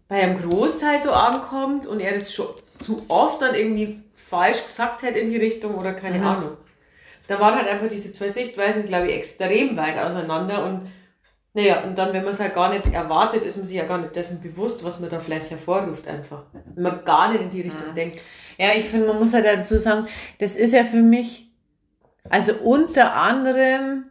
[0.08, 2.46] bei einem Großteil so ankommt und er das schon
[2.80, 6.28] zu oft dann irgendwie falsch gesagt hätte in die Richtung oder keine mhm.
[6.28, 6.58] Ahnung.
[7.28, 10.92] Da waren halt einfach diese zwei Sichtweisen, glaube ich, extrem weit auseinander und
[11.56, 13.98] naja, und dann, wenn man es halt gar nicht erwartet, ist man sich ja gar
[13.98, 16.44] nicht dessen bewusst, was man da vielleicht hervorruft einfach.
[16.76, 17.96] Wenn man gar nicht in die Richtung mhm.
[17.96, 18.22] denkt.
[18.60, 21.45] Ja, ich finde, man muss halt dazu sagen, das ist ja für mich
[22.30, 24.06] also unter anderem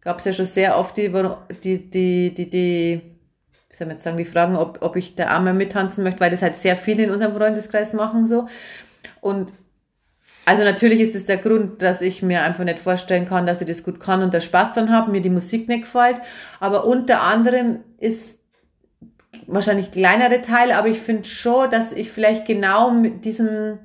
[0.00, 1.10] gab es ja schon sehr oft die,
[1.62, 3.02] die, die, die, die,
[3.68, 6.30] wie soll man jetzt sagen, die Fragen, ob, ob ich da einmal mittanzen möchte, weil
[6.30, 8.48] das halt sehr viele in unserem Freundeskreis machen so.
[9.20, 9.52] Und
[10.46, 13.66] also natürlich ist es der Grund, dass ich mir einfach nicht vorstellen kann, dass ich
[13.66, 16.20] das gut kann und da Spaß dran habe, mir die Musik nicht gefällt.
[16.60, 18.38] Aber unter anderem ist
[19.46, 23.78] wahrscheinlich kleinere Teil, aber ich finde schon, dass ich vielleicht genau mit diesem,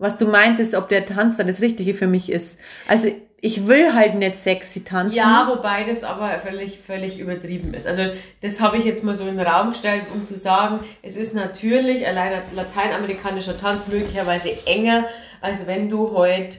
[0.00, 2.56] was du meintest, ob der Tanz dann das Richtige für mich ist.
[2.88, 5.14] Also ich will halt nicht sexy tanzen.
[5.14, 7.86] Ja, wobei das aber völlig, völlig übertrieben ist.
[7.86, 8.06] Also
[8.40, 11.34] das habe ich jetzt mal so in den Raum gestellt, um zu sagen, es ist
[11.34, 15.06] natürlich allein lateinamerikanischer Tanz möglicherweise enger,
[15.42, 16.58] als wenn du heute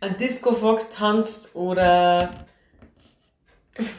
[0.00, 2.30] ein Disco Fox tanzt oder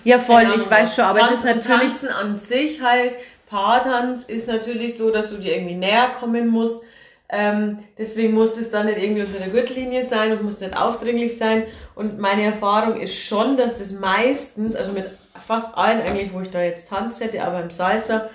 [0.03, 1.87] ja, voll, ich weiß schon, aber Tanz es ist natürlich.
[1.87, 3.15] Tanzen an sich halt,
[3.47, 6.83] Paartanz ist natürlich so, dass du dir irgendwie näher kommen musst.
[7.31, 11.37] Ähm, deswegen muss es dann nicht irgendwie unter der Gürtellinie sein und muss nicht aufdringlich
[11.37, 11.63] sein.
[11.93, 15.11] Und meine Erfahrung ist schon, dass das meistens, also mit
[15.45, 18.29] fast allen eigentlich, wo ich da jetzt tanzt hätte, aber im Salsa,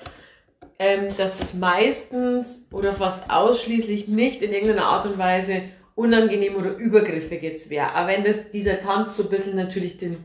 [0.79, 5.63] ähm, dass das meistens oder fast ausschließlich nicht in irgendeiner Art und Weise
[5.95, 7.93] unangenehm oder übergriffig jetzt wäre.
[7.95, 10.25] Aber wenn das, dieser Tanz so ein bisschen natürlich den,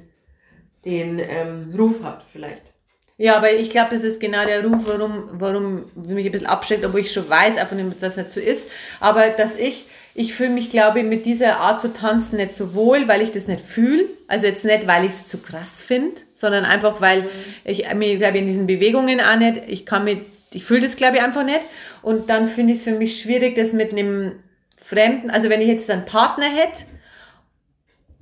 [0.85, 2.73] den ähm, Ruf hat, vielleicht.
[3.19, 6.85] Ja, aber ich glaube, das ist genau der Ruf, warum, warum mich ein bisschen abschreckt,
[6.85, 8.69] obwohl ich schon weiß, einfach nicht, dass das nicht so ist.
[9.01, 12.73] Aber dass ich, ich fühle mich, glaube ich, mit dieser Art zu tanzen nicht so
[12.73, 14.05] wohl, weil ich das nicht fühle.
[14.29, 17.27] Also jetzt nicht, weil ich es zu krass finde, sondern einfach, weil mhm.
[17.65, 20.21] ich mir, glaube ich, in diesen Bewegungen auch nicht, ich kann mit,
[20.53, 21.61] ich fühle das, glaube ich, einfach nicht.
[22.01, 24.39] Und dann finde ich es für mich schwierig, das mit einem
[24.77, 26.85] Fremden, also wenn ich jetzt einen Partner hätte,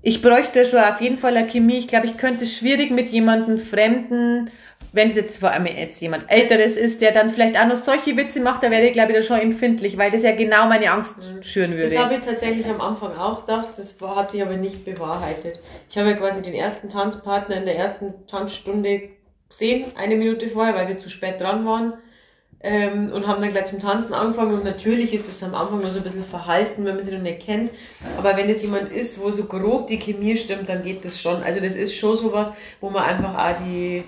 [0.02, 1.78] ich bräuchte schon auf jeden Fall eine Chemie.
[1.78, 4.50] Ich glaube, ich könnte es schwierig mit jemandem Fremden,
[4.91, 7.77] wenn es jetzt vor allem jetzt jemand Älteres das ist, der dann vielleicht auch noch
[7.77, 10.67] solche Witze macht, da wäre ich, glaube ich, da schon empfindlich, weil das ja genau
[10.67, 11.43] meine Angst mhm.
[11.43, 11.89] schüren würde.
[11.89, 15.59] Das habe ich tatsächlich am Anfang auch gedacht, das hat sich aber nicht bewahrheitet.
[15.89, 19.09] Ich habe ja quasi den ersten Tanzpartner in der ersten Tanzstunde
[19.49, 21.93] gesehen, eine Minute vorher, weil wir zu spät dran waren
[22.59, 25.91] ähm, und haben dann gleich zum Tanzen angefangen und natürlich ist das am Anfang nur
[25.91, 27.71] so ein bisschen verhalten, wenn man sie noch nicht kennt,
[28.17, 31.43] aber wenn das jemand ist, wo so grob die Chemie stimmt, dann geht das schon.
[31.43, 34.03] Also das ist schon sowas, wo man einfach auch die,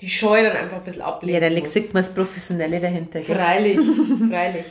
[0.00, 3.20] die Scheu dann einfach ein bisschen ablegen Ja, da sieht man das Professionelle dahinter.
[3.20, 3.36] Gell?
[3.36, 3.78] Freilich,
[4.30, 4.66] freilich.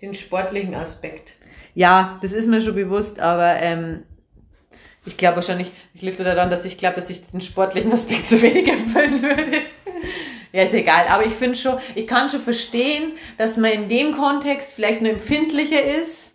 [0.00, 1.34] Den sportlichen Aspekt.
[1.74, 4.04] Ja, das ist mir schon bewusst, aber ähm,
[5.06, 8.40] ich glaube wahrscheinlich, ich liegt daran, dass ich glaube, dass ich den sportlichen Aspekt zu
[8.40, 9.62] wenig erfüllen würde.
[10.52, 11.06] Ja, ist egal.
[11.08, 15.10] Aber ich finde schon, ich kann schon verstehen, dass man in dem Kontext vielleicht nur
[15.10, 16.33] empfindlicher ist,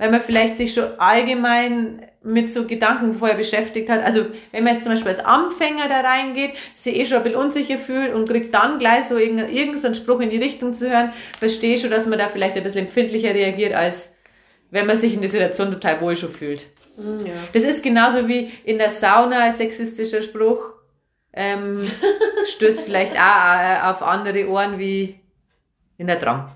[0.00, 4.02] weil man vielleicht sich schon allgemein mit so Gedanken vorher beschäftigt hat.
[4.02, 7.38] Also wenn man jetzt zum Beispiel als Anfänger da reingeht, sich eh schon ein bisschen
[7.38, 11.12] unsicher fühlt und kriegt dann gleich so irgendeinen, irgendeinen Spruch in die Richtung zu hören,
[11.38, 14.10] verstehe schon, dass man da vielleicht ein bisschen empfindlicher reagiert, als
[14.70, 16.66] wenn man sich in der Situation total wohl schon fühlt.
[16.96, 17.34] Mm, ja.
[17.52, 20.72] Das ist genauso wie in der Sauna ein sexistischer Spruch
[21.34, 21.90] ähm,
[22.46, 25.20] stößt vielleicht auch äh, auf andere Ohren wie
[25.98, 26.50] in der Drang.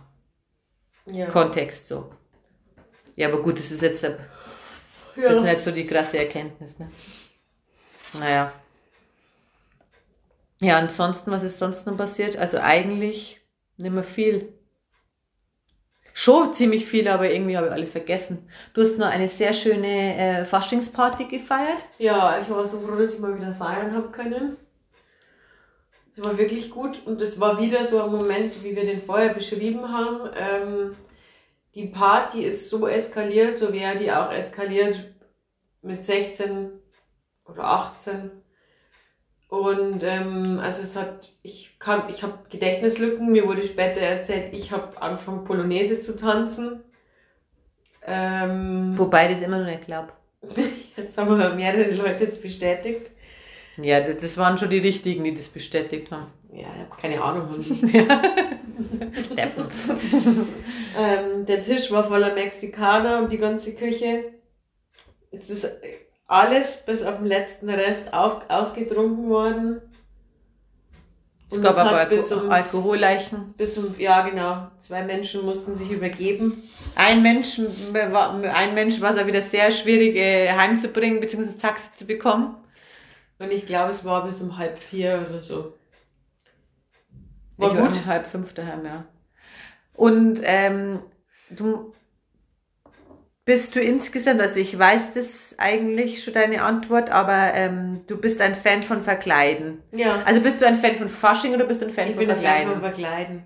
[1.13, 1.27] Ja.
[1.27, 2.11] Kontext so.
[3.17, 4.03] Ja, aber gut, das ist jetzt
[5.17, 5.33] das ja.
[5.33, 6.79] ist nicht so die krasse Erkenntnis.
[6.79, 6.91] Ne?
[8.15, 8.53] Naja.
[10.61, 12.37] Ja, ansonsten, was ist sonst noch passiert?
[12.37, 13.41] Also eigentlich
[13.77, 14.53] nicht mehr viel.
[16.13, 18.49] Schon ziemlich viel, aber irgendwie habe ich alles vergessen.
[18.73, 21.85] Du hast noch eine sehr schöne äh, Faschingsparty gefeiert.
[21.99, 24.57] Ja, ich war so froh, dass ich mal wieder feiern habe können.
[26.15, 29.35] Das war wirklich gut und das war wieder so ein Moment, wie wir den vorher
[29.35, 30.31] beschrieben haben.
[30.37, 30.97] Ähm,
[31.75, 35.13] die Party ist so eskaliert, so wäre die auch eskaliert
[35.83, 36.71] mit 16
[37.45, 38.31] oder 18.
[39.49, 43.31] Und ähm, also es hat, ich kann, ich habe Gedächtnislücken.
[43.31, 46.83] Mir wurde später erzählt, ich habe angefangen Polonaise zu tanzen.
[48.07, 50.13] Ähm, Wobei das immer noch nicht glaube.
[50.97, 53.11] jetzt haben wir mehrere Leute jetzt bestätigt.
[53.77, 56.31] Ja, das waren schon die richtigen, die das bestätigt haben.
[56.53, 57.49] Ja, ich habe keine Ahnung.
[60.99, 64.33] ähm, der Tisch war voller Mexikaner und die ganze Küche.
[65.31, 65.69] Es ist
[66.27, 69.81] alles bis auf den letzten Rest auf, ausgetrunken worden.
[71.51, 73.55] Es gab aber bis um, Alkoholleichen.
[73.57, 76.63] Bis um, ja genau, zwei Menschen mussten sich übergeben.
[76.97, 77.61] Ein Mensch,
[77.93, 81.59] ein Mensch war es auch wieder sehr schwierig äh, heimzubringen bzw.
[81.61, 82.57] Taxi zu bekommen.
[83.39, 85.75] Und ich glaube, es war bis um halb vier oder so.
[87.57, 87.83] War ich gut.
[87.93, 89.05] War um halb fünf daheim, ja.
[89.95, 91.01] Und ähm,
[91.51, 91.93] du
[93.45, 98.41] bist du insgesamt, also ich weiß das eigentlich schon deine Antwort, aber ähm, du bist
[98.41, 99.83] ein Fan von Verkleiden.
[99.93, 100.23] Ja.
[100.25, 102.71] Also bist du ein Fan von Fasching oder bist du ein Fan ich von Verkleiden?
[102.71, 103.43] Ich bin ein Fan von Verkleiden.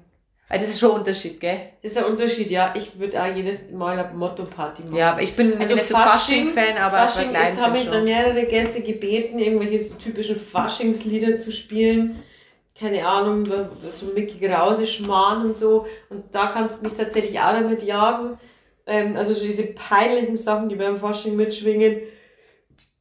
[0.50, 1.60] Also das ist schon ein Unterschied, gell?
[1.82, 2.72] Das ist ein Unterschied, ja.
[2.74, 4.96] Ich würde auch jedes Mal eine Motto-Party machen.
[4.96, 7.88] Ja, aber ich bin Also nicht so Fasching- Fasching-Fan, aber Fasching verkleiden ist, habe ich
[7.88, 12.22] dann mehrere Gäste gebeten, irgendwelche so typischen Faschingslieder zu spielen.
[12.78, 13.44] Keine Ahnung,
[13.88, 15.86] so Mickey Krause, Schmarrn und so.
[16.10, 18.38] Und da kannst du mich tatsächlich auch damit jagen.
[18.86, 21.98] Ähm, also so diese peinlichen Sachen, die beim Fasching mitschwingen.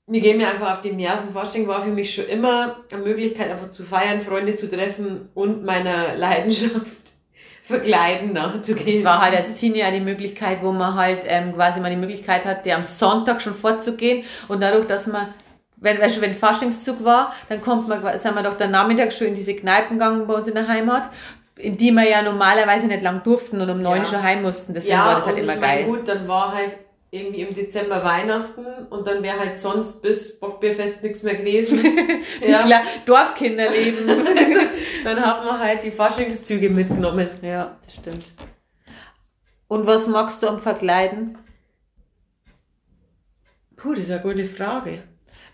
[0.08, 1.32] Die gehen mir einfach auf die Nerven.
[1.32, 5.64] Fasching war für mich schon immer eine Möglichkeit, einfach zu feiern, Freunde zu treffen und
[5.64, 7.12] meiner Leidenschaft
[7.64, 9.04] verkleiden nachzugehen.
[9.04, 12.46] Das war halt als Teenie die Möglichkeit, wo man halt ähm, quasi mal die Möglichkeit
[12.46, 15.34] hatte, am Sonntag schon vorzugehen und dadurch, dass man
[15.80, 19.28] wenn, weißt du, wenn Faschingszug war, dann kommt man, sind wir doch der Nachmittag schon
[19.28, 21.10] in diese Kneipen gegangen bei uns in der Heimat,
[21.58, 24.06] in die wir ja normalerweise nicht lang durften und um neun Ja.
[24.06, 24.74] schon heim mussten.
[24.74, 25.86] Deswegen war das halt immer ich mein, geil.
[25.86, 26.78] gut, dann war halt
[27.10, 31.78] irgendwie im Dezember Weihnachten und dann wäre halt sonst bis Bockbierfest nichts mehr gewesen.
[32.46, 34.08] Die ja, Kla Dorfkinderleben.
[35.04, 37.30] dann haben wir halt die Faschingszüge mitgenommen.
[37.42, 38.26] ja, das stimmt.
[39.70, 41.38] Und was magst du am Verkleiden?
[43.78, 45.04] Puh, das ist eine gute Frage.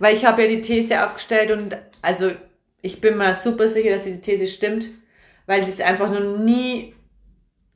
[0.03, 2.31] Weil ich habe ja die These aufgestellt und also
[2.81, 4.89] ich bin mir super sicher, dass diese These stimmt,
[5.45, 6.93] weil das einfach noch nie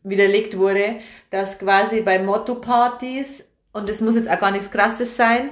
[0.04, 0.96] widerlegt wurde,
[1.30, 5.52] dass quasi bei Motto-Partys, und es muss jetzt auch gar nichts Krasses sein,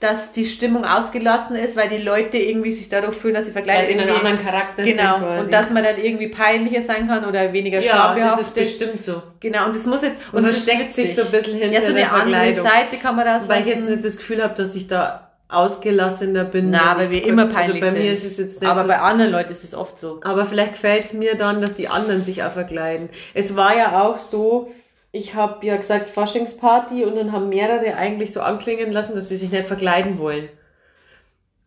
[0.00, 3.64] dass die Stimmung ausgelassen ist, weil die Leute irgendwie sich dadurch fühlen, dass sie Weil
[3.64, 3.98] vergleichen.
[3.98, 7.52] sie einen anderen Charakter sind Genau, und dass man dann irgendwie peinlicher sein kann oder
[7.52, 9.22] weniger ja, das, ist, das stimmt so.
[9.40, 11.80] Genau, und das muss jetzt, Und, und das steckt sich so ein bisschen hinter Ja,
[11.82, 12.54] so eine andere.
[12.54, 16.44] Seite kann man das Weil ich jetzt nicht das Gefühl habe, dass ich da ausgelassener
[16.44, 16.70] bin.
[16.70, 18.02] Na, weil ich- wir immer also peinlich bei sind.
[18.02, 20.20] mir ist es jetzt nicht Aber so bei anderen Leuten ist es oft so.
[20.22, 23.08] Aber vielleicht gefällt es mir dann, dass die anderen sich auch verkleiden.
[23.34, 24.70] Es war ja auch so,
[25.12, 29.36] ich habe ja gesagt Faschingsparty und dann haben mehrere eigentlich so anklingen lassen, dass sie
[29.36, 30.48] sich nicht verkleiden wollen.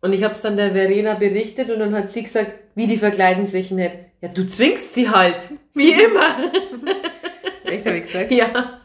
[0.00, 2.96] Und ich habe es dann der Verena berichtet und dann hat sie gesagt, wie die
[2.96, 3.96] verkleiden sich nicht.
[4.20, 6.36] Ja, du zwingst sie halt, wie immer.
[7.64, 8.30] Echt, habe ich gesagt?
[8.32, 8.78] ja.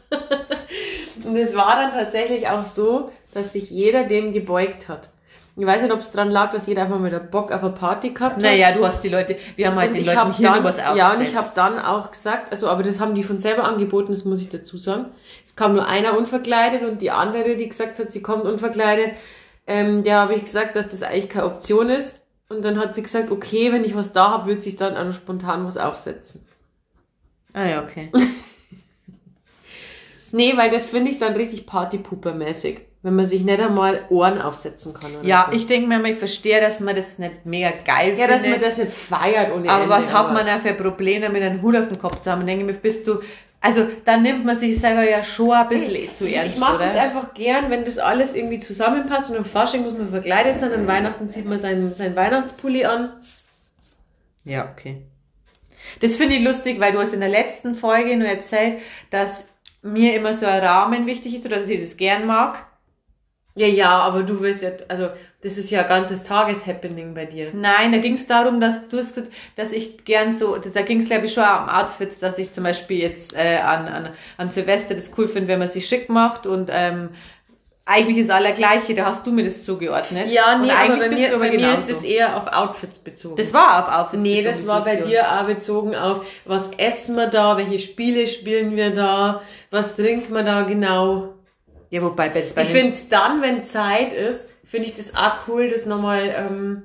[1.24, 5.10] Und es war dann tatsächlich auch so, dass sich jeder dem gebeugt hat.
[5.56, 8.10] Ich weiß nicht, ob es dran lag, dass jeder einfach mal Bock auf eine Party
[8.10, 8.42] gehabt hat.
[8.42, 10.64] Naja, du hast die Leute, wir haben halt Und den ich Leuten hier dann, nur
[10.64, 10.98] was aufgesetzt.
[10.98, 14.12] Ja, und ich habe dann auch gesagt, also aber das haben die von selber angeboten,
[14.12, 15.06] das muss ich dazu sagen.
[15.44, 19.16] Es kam nur einer unverkleidet und die andere, die gesagt hat, sie kommt unverkleidet,
[19.66, 22.22] ähm, der habe ich gesagt, dass das eigentlich keine Option ist.
[22.48, 25.12] Und dann hat sie gesagt, okay, wenn ich was da habe, wird sich dann auch
[25.12, 26.46] spontan was aufsetzen.
[27.52, 28.12] Ah ja, okay.
[30.32, 34.92] Nee, weil das finde ich dann richtig Partypooper-mäßig, wenn man sich nicht einmal Ohren aufsetzen
[34.92, 35.10] kann.
[35.22, 35.56] Ja, so.
[35.56, 38.60] ich denke mir, ich verstehe, dass man das nicht mega geil ja, dass findet.
[38.60, 41.62] man das nicht feiert ohne aber Ende, was hat man da für Probleme, mit einem
[41.62, 42.42] Hut auf dem Kopf zu haben?
[42.42, 43.20] Ich denke mir, bist du,
[43.62, 46.74] also dann nimmt man sich selber ja schon ein bisschen eh zu ernst, Ich mag
[46.74, 46.84] oder?
[46.84, 50.72] das einfach gern, wenn das alles irgendwie zusammenpasst und am Fasching muss man verkleidet sein,
[50.72, 53.12] an Weihnachten zieht man seinen, seinen Weihnachtspulli an.
[54.44, 55.02] Ja, okay.
[56.00, 58.80] Das finde ich lustig, weil du hast in der letzten Folge nur erzählt,
[59.10, 59.46] dass
[59.82, 62.66] mir immer so ein Rahmen wichtig ist oder dass ich das gern mag.
[63.58, 65.08] Ja, ja, aber du willst ja, also
[65.42, 67.50] das ist ja ein ganzes Tageshappening bei dir.
[67.52, 71.00] Nein, da ging es darum, dass du hast gesagt, dass ich gern so, da ging
[71.00, 74.50] es glaube ich schon am Outfit, dass ich zum Beispiel jetzt äh, an, an, an
[74.50, 77.10] Silvester das cool finde, wenn man sich schick macht und ähm,
[77.84, 80.30] eigentlich ist aller gleiche, da hast du mir das zugeordnet.
[80.30, 82.36] Ja, und nee, eigentlich aber bei bist mir, du aber bei mir ist es eher
[82.36, 83.36] auf Outfits bezogen.
[83.36, 84.22] das war auf Outfits.
[84.22, 88.28] nee, bezogen, das war bei dir auch bezogen auf, was essen wir da, welche Spiele
[88.28, 91.34] spielen wir da, was trinken wir da genau.
[91.90, 95.48] Ja, wobei bei, bei Ich finde es dann, wenn Zeit ist, finde ich das auch
[95.48, 96.82] cool, das nochmal ähm,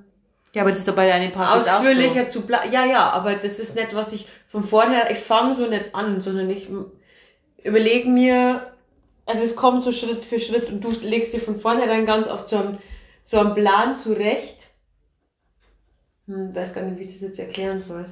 [0.54, 1.90] Ja, aber das ist doch bei deinen Partys auch so.
[1.90, 5.56] ausführlicher zu bla Ja, ja, aber das ist nicht, was ich von vornherein, ich fange
[5.56, 6.70] so nicht an, sondern ich
[7.64, 8.72] überlege mir,
[9.26, 12.48] also es kommt so Schritt für Schritt und du legst dir von vornherein ganz oft
[12.48, 12.78] so einen,
[13.24, 14.70] so einen Plan zurecht.
[16.28, 18.06] Hm, weiß gar nicht, wie ich das jetzt erklären soll.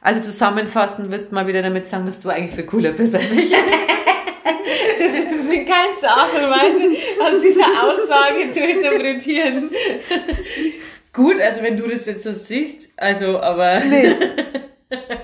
[0.00, 3.30] Also zusammenfassend wirst du mal wieder damit sagen, dass du eigentlich viel cooler bist als
[3.32, 3.52] ich.
[4.44, 9.70] Das ist in keinster Art und Weise aus dieser Aussage zu interpretieren.
[11.12, 13.80] Gut, also wenn du das jetzt so siehst, also, aber.
[13.80, 14.14] nee.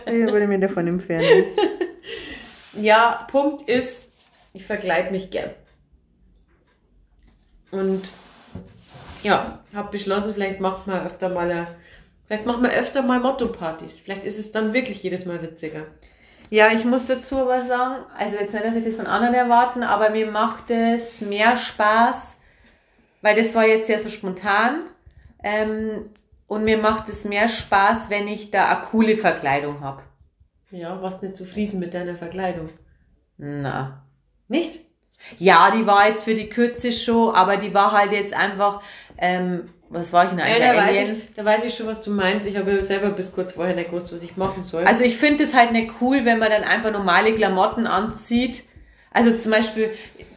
[0.06, 1.44] Ich würde mir davon entfernen.
[2.80, 4.10] Ja, Punkt ist,
[4.54, 5.50] ich verkleide mich gern.
[7.70, 8.02] Und
[9.22, 11.66] ja, habe beschlossen, vielleicht macht man öfter mal eine,
[12.26, 14.00] vielleicht machen wir öfter mal Motto-Partys.
[14.00, 15.86] Vielleicht ist es dann wirklich jedes Mal witziger.
[16.50, 19.82] Ja, ich muss dazu aber sagen, also jetzt nicht, dass ich das von anderen erwarten,
[19.82, 22.36] aber mir macht es mehr Spaß,
[23.20, 24.84] weil das war jetzt ja so spontan.
[25.42, 26.10] Ähm,
[26.46, 30.02] und mir macht es mehr Spaß, wenn ich da eine coole Verkleidung habe.
[30.70, 32.70] Ja, warst nicht zufrieden mit deiner Verkleidung?
[33.36, 34.02] Na.
[34.48, 34.80] Nicht?
[35.36, 38.82] Ja, die war jetzt für die Kürze schon, aber die war halt jetzt einfach,
[39.18, 40.60] ähm, was war ich denn eigentlich?
[40.60, 42.46] Ja, da, weiß ich, da weiß ich schon, was du meinst.
[42.46, 44.84] Ich habe ja selber bis kurz vorher nicht gewusst, was ich machen soll.
[44.84, 48.64] Also ich finde es halt nicht cool, wenn man dann einfach normale Klamotten anzieht.
[49.12, 49.90] Also zum Beispiel,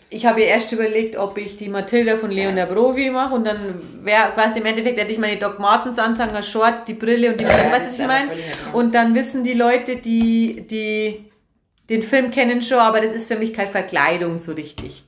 [0.10, 3.46] ich habe ja erst überlegt, ob ich die Matilda von Leon der Brovi mache und
[3.46, 3.58] dann
[4.04, 7.42] wäre quasi im Endeffekt hätte ich meine Doc Martens ansagen, ein Short, die Brille und
[7.42, 8.32] die also, weißt du, was ich meine?
[8.74, 11.32] Und dann wissen die Leute, die, die
[11.90, 15.06] den Film kennen schon, aber das ist für mich keine Verkleidung so richtig.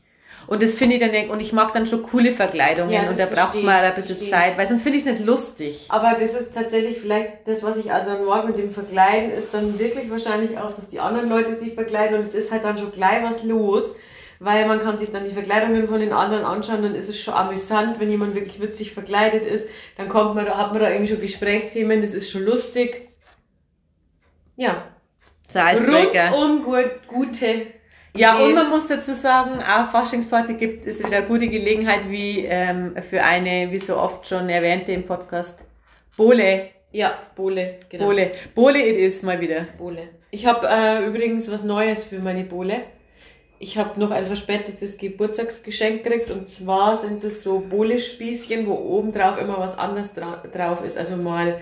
[0.53, 3.25] Und das finde ich dann, und ich mag dann schon coole Verkleidungen ja, und da
[3.25, 4.29] braucht man ein bisschen verstehe.
[4.29, 5.87] Zeit, weil sonst finde ich es nicht lustig.
[5.89, 9.79] Aber das ist tatsächlich vielleicht das, was ich also mag mit dem Verkleiden, ist dann
[9.79, 12.91] wirklich wahrscheinlich auch, dass die anderen Leute sich verkleiden und es ist halt dann schon
[12.91, 13.95] gleich was los,
[14.37, 17.33] weil man kann sich dann die Verkleidungen von den anderen anschauen, dann ist es schon
[17.33, 21.13] amüsant, wenn jemand wirklich witzig verkleidet ist, dann kommt man, da hat man da irgendwie
[21.13, 23.09] schon Gesprächsthemen, das ist schon lustig.
[24.55, 24.83] Ja.
[26.31, 27.73] Rundum gut, gute
[28.15, 32.95] ja, und man muss dazu sagen, auf Faschingsparty gibt es wieder gute Gelegenheit, wie ähm,
[33.09, 35.65] für eine, wie so oft schon erwähnte im Podcast,
[36.15, 36.69] Bole.
[36.91, 38.05] Ja, Bole, genau.
[38.05, 38.31] Bole.
[38.53, 39.67] Bole it is mal wieder.
[39.79, 40.09] Bole.
[40.29, 42.81] Ich habe äh, übrigens was Neues für meine Bole.
[43.57, 49.11] Ich habe noch ein verspätetes Geburtstagsgeschenk gekriegt und zwar sind das so Bole-Spießchen, wo oben
[49.11, 50.97] drauf immer was anderes dra drauf ist.
[50.97, 51.59] Also mal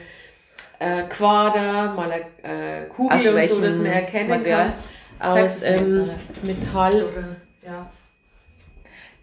[0.79, 4.65] äh, Quader, mal eine äh, Kugel Aus und so, dass man erkennen Material?
[4.65, 4.73] kann
[5.21, 6.09] aus ähm,
[6.43, 7.89] Metall oder ja.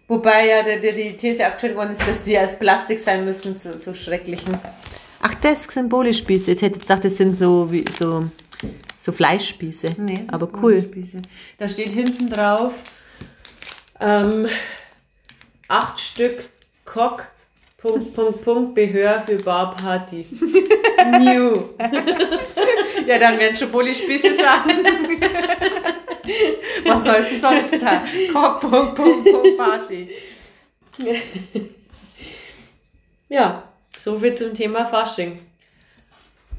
[0.07, 3.57] Wobei ja der, der, die These aufgestellt worden ist, dass die aus Plastik sein müssen,
[3.57, 4.57] so, so schrecklichen.
[5.21, 6.51] Ach, das sind Bohlespieße.
[6.51, 8.27] Jetzt hätte ich gedacht, das sind so wie so,
[8.97, 9.87] so Fleischspieße.
[9.97, 10.89] Nee, aber cool.
[11.57, 12.73] Da steht hinten drauf
[13.99, 14.47] ähm,
[15.67, 16.49] acht Stück
[16.85, 17.27] Cock
[17.77, 20.25] Punkt, Punkt, Punkt, Behör für Barparty.
[21.19, 21.69] New.
[23.07, 24.85] ja, dann werden schon Bulli-Spieße sagen.
[26.85, 28.01] Was soll es denn sonst sein?
[28.33, 30.09] Cock, Punkt, Punkt, Punkt, Party.
[33.29, 33.63] Ja,
[33.97, 35.39] so viel zum Thema Fasching.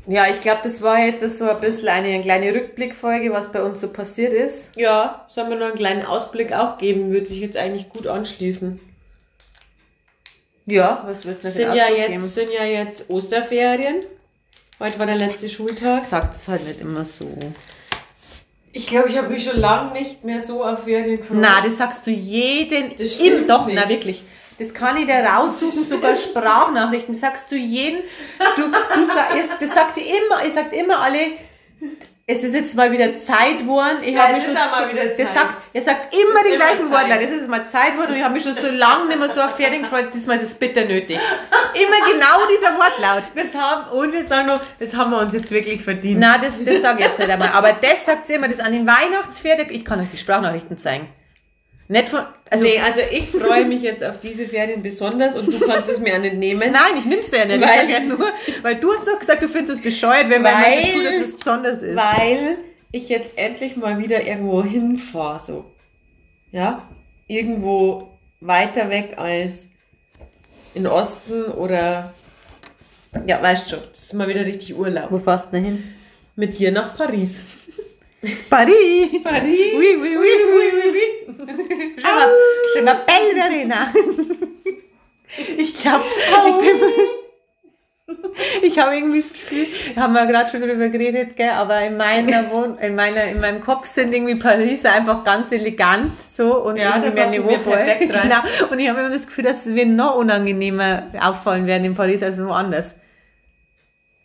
[0.06, 3.62] Ja, ich glaube, das war jetzt so ein bisschen eine, eine kleine Rückblickfolge, was bei
[3.62, 4.74] uns so passiert ist.
[4.76, 7.12] Ja, sollen wir noch einen kleinen Ausblick auch geben?
[7.12, 8.80] Würde sich jetzt eigentlich gut anschließen.
[10.66, 14.04] Ja, was willst du denn sind ja jetzt Sind ja jetzt Osterferien.
[14.78, 16.02] Heute war der letzte Schultag.
[16.02, 17.26] Sagt es halt nicht immer so.
[18.72, 21.38] Ich glaube, ich habe mich schon lange nicht mehr so auf Ferien gefreut.
[21.40, 22.94] Na, das sagst du jeden.
[22.96, 23.74] Das stimmt Doch, nicht.
[23.74, 24.22] na wirklich.
[24.58, 27.14] Das kann ich dir raussuchen, sogar Sprachnachrichten.
[27.14, 28.00] Sagst du jeden.
[28.56, 31.18] Du, du sagst, das sagt immer, ich sagt immer alle,
[32.30, 33.98] es ist jetzt mal wieder Zeit geworden.
[34.02, 35.34] Ich ja, habe mich schon mal wieder Zeit.
[35.34, 37.20] Sagt, er sagt immer den gleichen Wortlaut.
[37.20, 39.40] Es ist mal Zeit geworden und ich habe mich schon so lange nicht mehr so
[39.40, 40.10] auf Ferien gefreut.
[40.14, 41.18] Diesmal ist es bitter nötig.
[41.74, 43.32] Immer genau dieser Wortlaut.
[43.34, 46.20] Das haben, und wir sagen noch, das haben wir uns jetzt wirklich verdient.
[46.20, 47.50] Nein, das, das sage ich jetzt nicht einmal.
[47.52, 49.66] Aber das sagt sie immer, das an den Weihnachtsferien.
[49.70, 51.08] Ich kann euch die Sprachnachrichten zeigen.
[51.90, 55.58] Nicht von, also nee, also ich freue mich jetzt auf diese Ferien besonders und du
[55.58, 56.60] kannst es mir auch nicht nehmen.
[56.72, 57.60] Nein, ich nehme es ja nicht.
[57.60, 58.28] Weil, ich ja nur,
[58.62, 61.36] weil du hast doch gesagt, du findest es bescheuert, wenn man weil, tut, dass es
[61.36, 61.96] besonders ist.
[61.96, 62.58] Weil
[62.92, 65.64] ich jetzt endlich mal wieder irgendwo hinfahre, so.
[66.52, 66.88] Ja?
[67.26, 69.68] Irgendwo weiter weg als
[70.74, 72.14] in Osten oder
[73.26, 75.10] ja, weißt schon, das ist mal wieder richtig Urlaub.
[75.10, 75.94] Wo fährst du denn hin?
[76.36, 77.40] Mit dir nach Paris.
[78.50, 79.20] Paris!
[79.24, 79.72] Paris!
[79.76, 81.96] Oui, oui, oui, oui, oui, oui.
[82.74, 83.92] Je m'appelle Verena.
[85.56, 86.80] Ich glaube, ich bin.
[88.62, 92.50] Ich habe irgendwie das Gefühl, haben wir gerade schon drüber geredet, gell, aber in meiner
[92.50, 96.96] Wohn in meiner in meinem Kopf sind irgendwie Paris einfach ganz elegant so und ja,
[96.96, 97.78] irgendwie mehr niveauvoll.
[98.00, 98.40] Genau.
[98.70, 102.44] Und ich habe immer das Gefühl, dass wir noch unangenehmer auffallen werden in Paris als
[102.44, 102.94] woanders.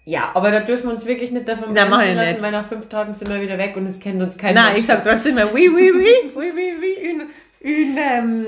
[0.06, 2.42] Ja, aber da dürfen wir uns wirklich nicht davon bremsen lassen, nicht.
[2.44, 4.62] weil nach fünf Tagen sind wir wieder weg und es kennt uns keiner.
[4.62, 7.24] Nein, ich sag trotzdem mal, oui, oui, oui, oui, oui, oui, une,
[7.62, 8.46] une ähm,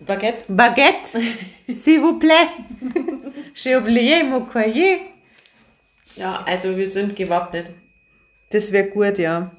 [0.00, 0.44] Baguette.
[0.48, 1.16] Baguette,
[1.74, 2.48] s'il vous plaît.
[3.54, 5.00] J'ai oublié mon courrier.
[6.16, 7.70] Ja, also wir sind gewappnet.
[8.50, 9.50] Das wäre gut, ja.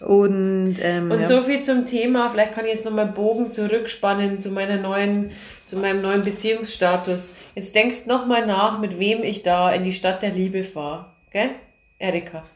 [0.00, 1.26] Und, ähm, und ja.
[1.26, 2.28] so viel zum Thema.
[2.28, 5.30] Vielleicht kann ich jetzt nochmal Bogen zurückspannen zu meiner neuen,
[5.66, 7.34] zu meinem neuen Beziehungsstatus.
[7.54, 11.12] Jetzt denkst nochmal nach, mit wem ich da in die Stadt der Liebe fahre.
[11.30, 11.50] Gell?
[11.98, 12.46] Erika.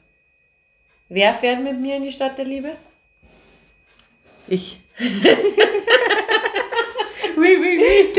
[1.08, 2.70] Wer fährt mit mir in die Stadt der Liebe?
[4.46, 4.78] Ich.
[4.98, 5.08] oui,
[7.36, 8.14] oui, oui.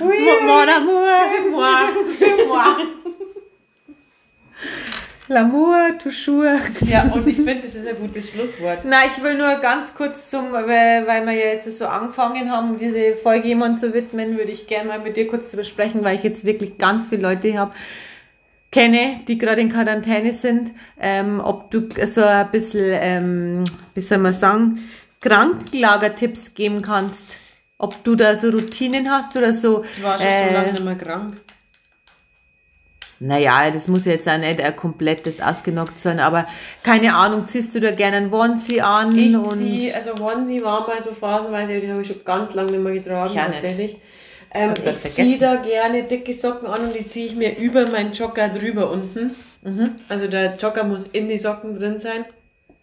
[0.00, 0.28] oui.
[0.42, 1.06] Mon amour.
[1.34, 1.90] C'est moi.
[2.18, 2.78] C'est moi.
[5.32, 6.60] L'amour, toujours.
[6.86, 8.80] Ja, und ich finde, das ist ein gutes Schlusswort.
[8.84, 12.76] Na, ich will nur ganz kurz zum, weil, weil wir ja jetzt so angefangen haben,
[12.76, 16.16] diese Folge jemand zu widmen, würde ich gerne mal mit dir kurz drüber sprechen, weil
[16.16, 17.72] ich jetzt wirklich ganz viele Leute habe,
[18.70, 23.64] kenne, die gerade in Quarantäne sind, ähm, ob du so ein bisschen, ähm,
[23.94, 24.88] wie soll man sagen,
[25.20, 27.38] Krankenlagertipps geben kannst
[27.82, 29.84] ob du da so Routinen hast oder so.
[29.96, 31.40] Ich war schon äh, so lange nicht mehr krank.
[33.24, 36.48] Naja, das muss jetzt auch nicht ein komplettes ausgenockt sein, aber
[36.82, 39.16] keine Ahnung, ziehst du da gerne einen Onesie an?
[39.16, 42.72] Ich und zieh, also Onesie war mal so phasenweise, den habe ich schon ganz lange
[42.72, 43.96] nicht mehr getragen, ich tatsächlich.
[44.52, 48.12] Ähm, ich ziehe da gerne dicke Socken an und die ziehe ich mir über meinen
[48.12, 49.30] Jogger drüber unten.
[49.62, 49.90] Mhm.
[50.08, 52.24] Also der Jogger muss in die Socken drin sein,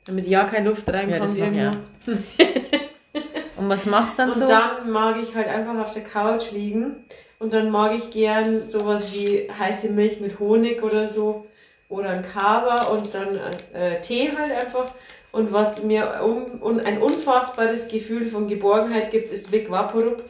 [0.06, 1.60] damit ja keine Luft reinkommt ja, irgendwo.
[1.60, 1.78] Ja.
[3.58, 4.46] und was machst du dann und so?
[4.46, 6.96] Und dann mag ich halt einfach auf der Couch liegen
[7.40, 11.48] und dann mag ich gern sowas wie heiße Milch mit Honig oder so
[11.88, 13.40] oder ein Kava und dann
[13.74, 14.92] äh, Tee halt einfach.
[15.32, 20.24] Und was mir um, un, ein unfassbares Gefühl von Geborgenheit gibt, ist Vic Vaporub.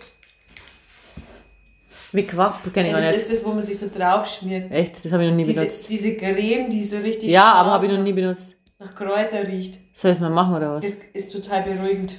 [2.11, 3.13] Vic Vaporub kenne ich ja, nicht.
[3.13, 4.69] Das ist das, wo man sich so drauf schmiert.
[4.71, 5.03] Echt?
[5.03, 5.89] Das habe ich noch nie diese, benutzt.
[5.89, 7.29] Diese Creme, die so richtig.
[7.29, 8.55] Ja, aber habe ich noch nie benutzt.
[8.77, 9.79] Nach Kräuter riecht.
[9.93, 10.81] Soll ich es mal machen oder was?
[10.81, 12.17] Das ist total beruhigend.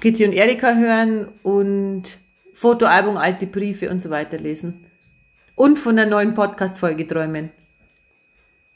[0.00, 2.18] Kitty und Erika hören und
[2.54, 4.84] Fotoalbum, alte Briefe und so weiter lesen.
[5.54, 7.50] Und von der neuen Podcast-Folge träumen.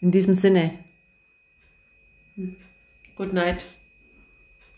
[0.01, 0.79] In diesem Sinne.
[3.17, 3.65] Good night.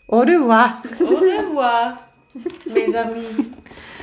[0.07, 0.83] Au revoir.
[0.99, 1.99] Au revoir,
[2.65, 3.25] mes amis.